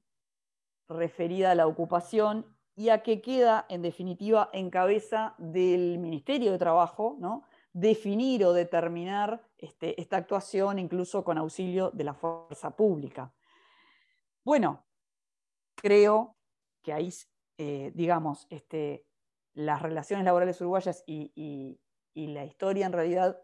referida 0.88 1.52
a 1.52 1.56
la 1.56 1.68
ocupación 1.68 2.46
y 2.76 2.90
a 2.90 3.04
que 3.04 3.22
queda, 3.22 3.66
en 3.70 3.82
definitiva, 3.82 4.50
en 4.52 4.70
cabeza 4.70 5.36
del 5.38 6.00
Ministerio 6.00 6.52
de 6.52 6.58
Trabajo, 6.58 7.18
¿no? 7.20 7.44
definir 7.72 8.46
o 8.46 8.54
determinar 8.54 9.42
este, 9.58 10.00
esta 10.00 10.18
actuación 10.18 10.80
incluso 10.80 11.24
con 11.24 11.38
auxilio 11.38 11.92
de 11.92 12.04
la 12.04 12.14
fuerza 12.14 12.76
pública. 12.76 13.34
Bueno, 14.44 14.86
creo 15.76 16.36
que 16.84 16.94
ahí, 16.94 17.12
eh, 17.58 17.92
digamos, 17.96 18.46
este, 18.50 19.08
las 19.54 19.82
relaciones 19.82 20.26
laborales 20.26 20.60
uruguayas 20.62 21.04
y, 21.08 21.80
la 22.16 22.46
historia 22.46 22.86
en 22.86 22.94
realidad 22.94 23.40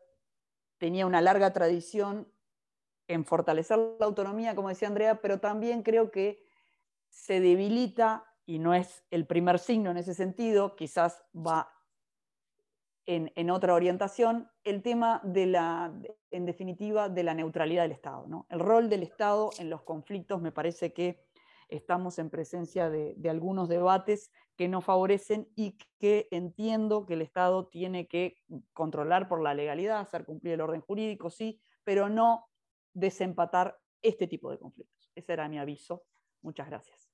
tenía 0.80 1.06
una 1.06 1.22
larga 1.22 1.54
tradición 1.54 2.28
en 3.08 3.26
fortalecer 3.26 3.78
la 4.00 4.06
autonomía, 4.06 4.56
como 4.56 4.70
decía 4.70 4.88
Andrea, 4.88 5.22
pero 5.22 5.40
también 5.40 5.84
creo 5.84 6.10
que 6.10 6.44
se 7.10 7.40
debilita, 7.40 8.26
y 8.46 8.60
no 8.60 8.74
es 8.74 9.04
el 9.12 9.28
primer 9.28 9.60
signo 9.60 9.92
en 9.92 9.98
ese 9.98 10.16
sentido, 10.16 10.76
quizás 10.76 11.24
va 11.36 11.72
en, 13.06 13.50
otra 13.50 13.74
orientación, 13.74 14.52
el 14.64 14.84
tema 14.84 15.20
de 15.24 15.48
la, 15.48 15.92
en 16.30 16.46
definitiva, 16.46 17.10
de 17.10 17.24
la 17.24 17.34
neutralidad 17.34 17.82
del 17.82 17.92
Estado. 17.92 18.28
¿no? 18.28 18.46
El 18.50 18.60
rol 18.60 18.88
del 18.88 19.02
Estado 19.02 19.50
en 19.58 19.72
los 19.72 19.82
conflictos 19.82 20.40
me 20.42 20.52
parece 20.52 20.94
que 20.94 21.28
estamos 21.70 22.20
en 22.20 22.30
presencia 22.30 22.90
de, 22.90 23.16
algunos 23.30 23.70
debates 23.70 24.32
que 24.58 24.68
no 24.68 24.82
favorecen 24.82 25.48
y 25.56 25.78
que 26.00 26.28
entiendo 26.32 27.06
que 27.06 27.14
el 27.14 27.22
Estado 27.22 27.68
tiene 27.68 28.08
que 28.08 28.36
controlar 28.74 29.30
por 29.30 29.42
la 29.42 29.54
legalidad, 29.54 30.00
hacer 30.00 30.26
cumplir 30.26 30.56
el 30.56 30.62
orden 30.62 30.82
jurídico, 30.82 31.30
sí, 31.30 31.62
pero 31.84 32.10
no 32.10 32.46
desempatar 32.94 33.80
este 34.02 34.28
tipo 34.28 34.52
de 34.52 34.60
conflictos. 34.60 35.12
Ese 35.16 35.34
era 35.34 35.48
mi 35.48 35.60
aviso. 35.60 36.04
Muchas 36.42 36.68
gracias. 36.68 37.10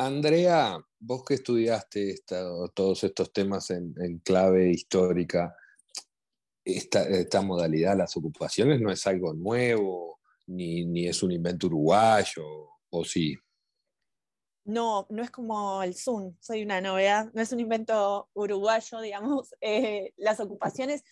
Andrea, 0.00 0.78
vos 1.00 1.24
que 1.24 1.34
estudiaste 1.34 2.20
todos 2.24 3.02
estos 3.02 3.32
temas 3.32 3.70
en, 3.70 4.20
clave 4.24 4.70
histórica, 4.70 5.56
esta, 6.64 7.42
modalidad, 7.42 7.96
las 7.96 8.16
ocupaciones, 8.16 8.80
no 8.80 8.92
es 8.92 9.04
algo 9.08 9.34
nuevo, 9.34 10.17
ni, 10.48 11.06
es 11.06 11.22
un 11.22 11.32
invento 11.32 11.66
uruguayo, 11.66 12.44
¿o 12.90 13.04
sí? 13.04 13.36
No, 14.64 15.06
no 15.08 15.22
es 15.22 15.30
como 15.30 15.82
el 15.82 15.94
Zoom, 15.94 16.36
soy 16.40 16.62
una 16.62 16.80
novedad, 16.80 17.30
no 17.32 17.40
es 17.40 17.52
un 17.52 17.60
invento 17.60 18.28
uruguayo, 18.34 19.00
digamos. 19.02 19.54
Eh, 19.60 20.12
las 20.16 20.40
ocupaciones, 20.40 21.02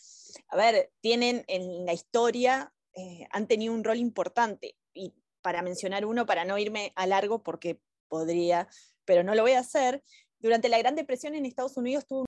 a 0.49 0.57
ver, 0.57 0.93
tienen 1.01 1.45
en 1.49 1.87
la 1.87 1.93
historia, 1.93 2.73
eh, 2.95 3.27
han 3.31 3.47
tenido 3.47 3.73
un 3.73 3.85
rol 3.85 3.99
importante. 3.99 4.77
Y 4.93 5.15
para 5.43 5.63
mencionar 5.63 6.05
uno, 6.05 6.27
para 6.27 6.45
no 6.45 6.59
irme 6.59 6.93
a 6.97 7.07
largo, 7.07 7.43
porque 7.43 7.81
podría, 8.09 8.69
pero 9.05 9.23
no 9.23 9.35
lo 9.35 9.43
voy 9.43 9.53
a 9.53 9.61
hacer. 9.61 10.03
Durante 10.39 10.69
la 10.69 10.79
Gran 10.79 10.97
Depresión 10.97 11.35
en 11.35 11.47
Estados 11.47 11.77
Unidos 11.77 12.07
tuvo 12.07 12.21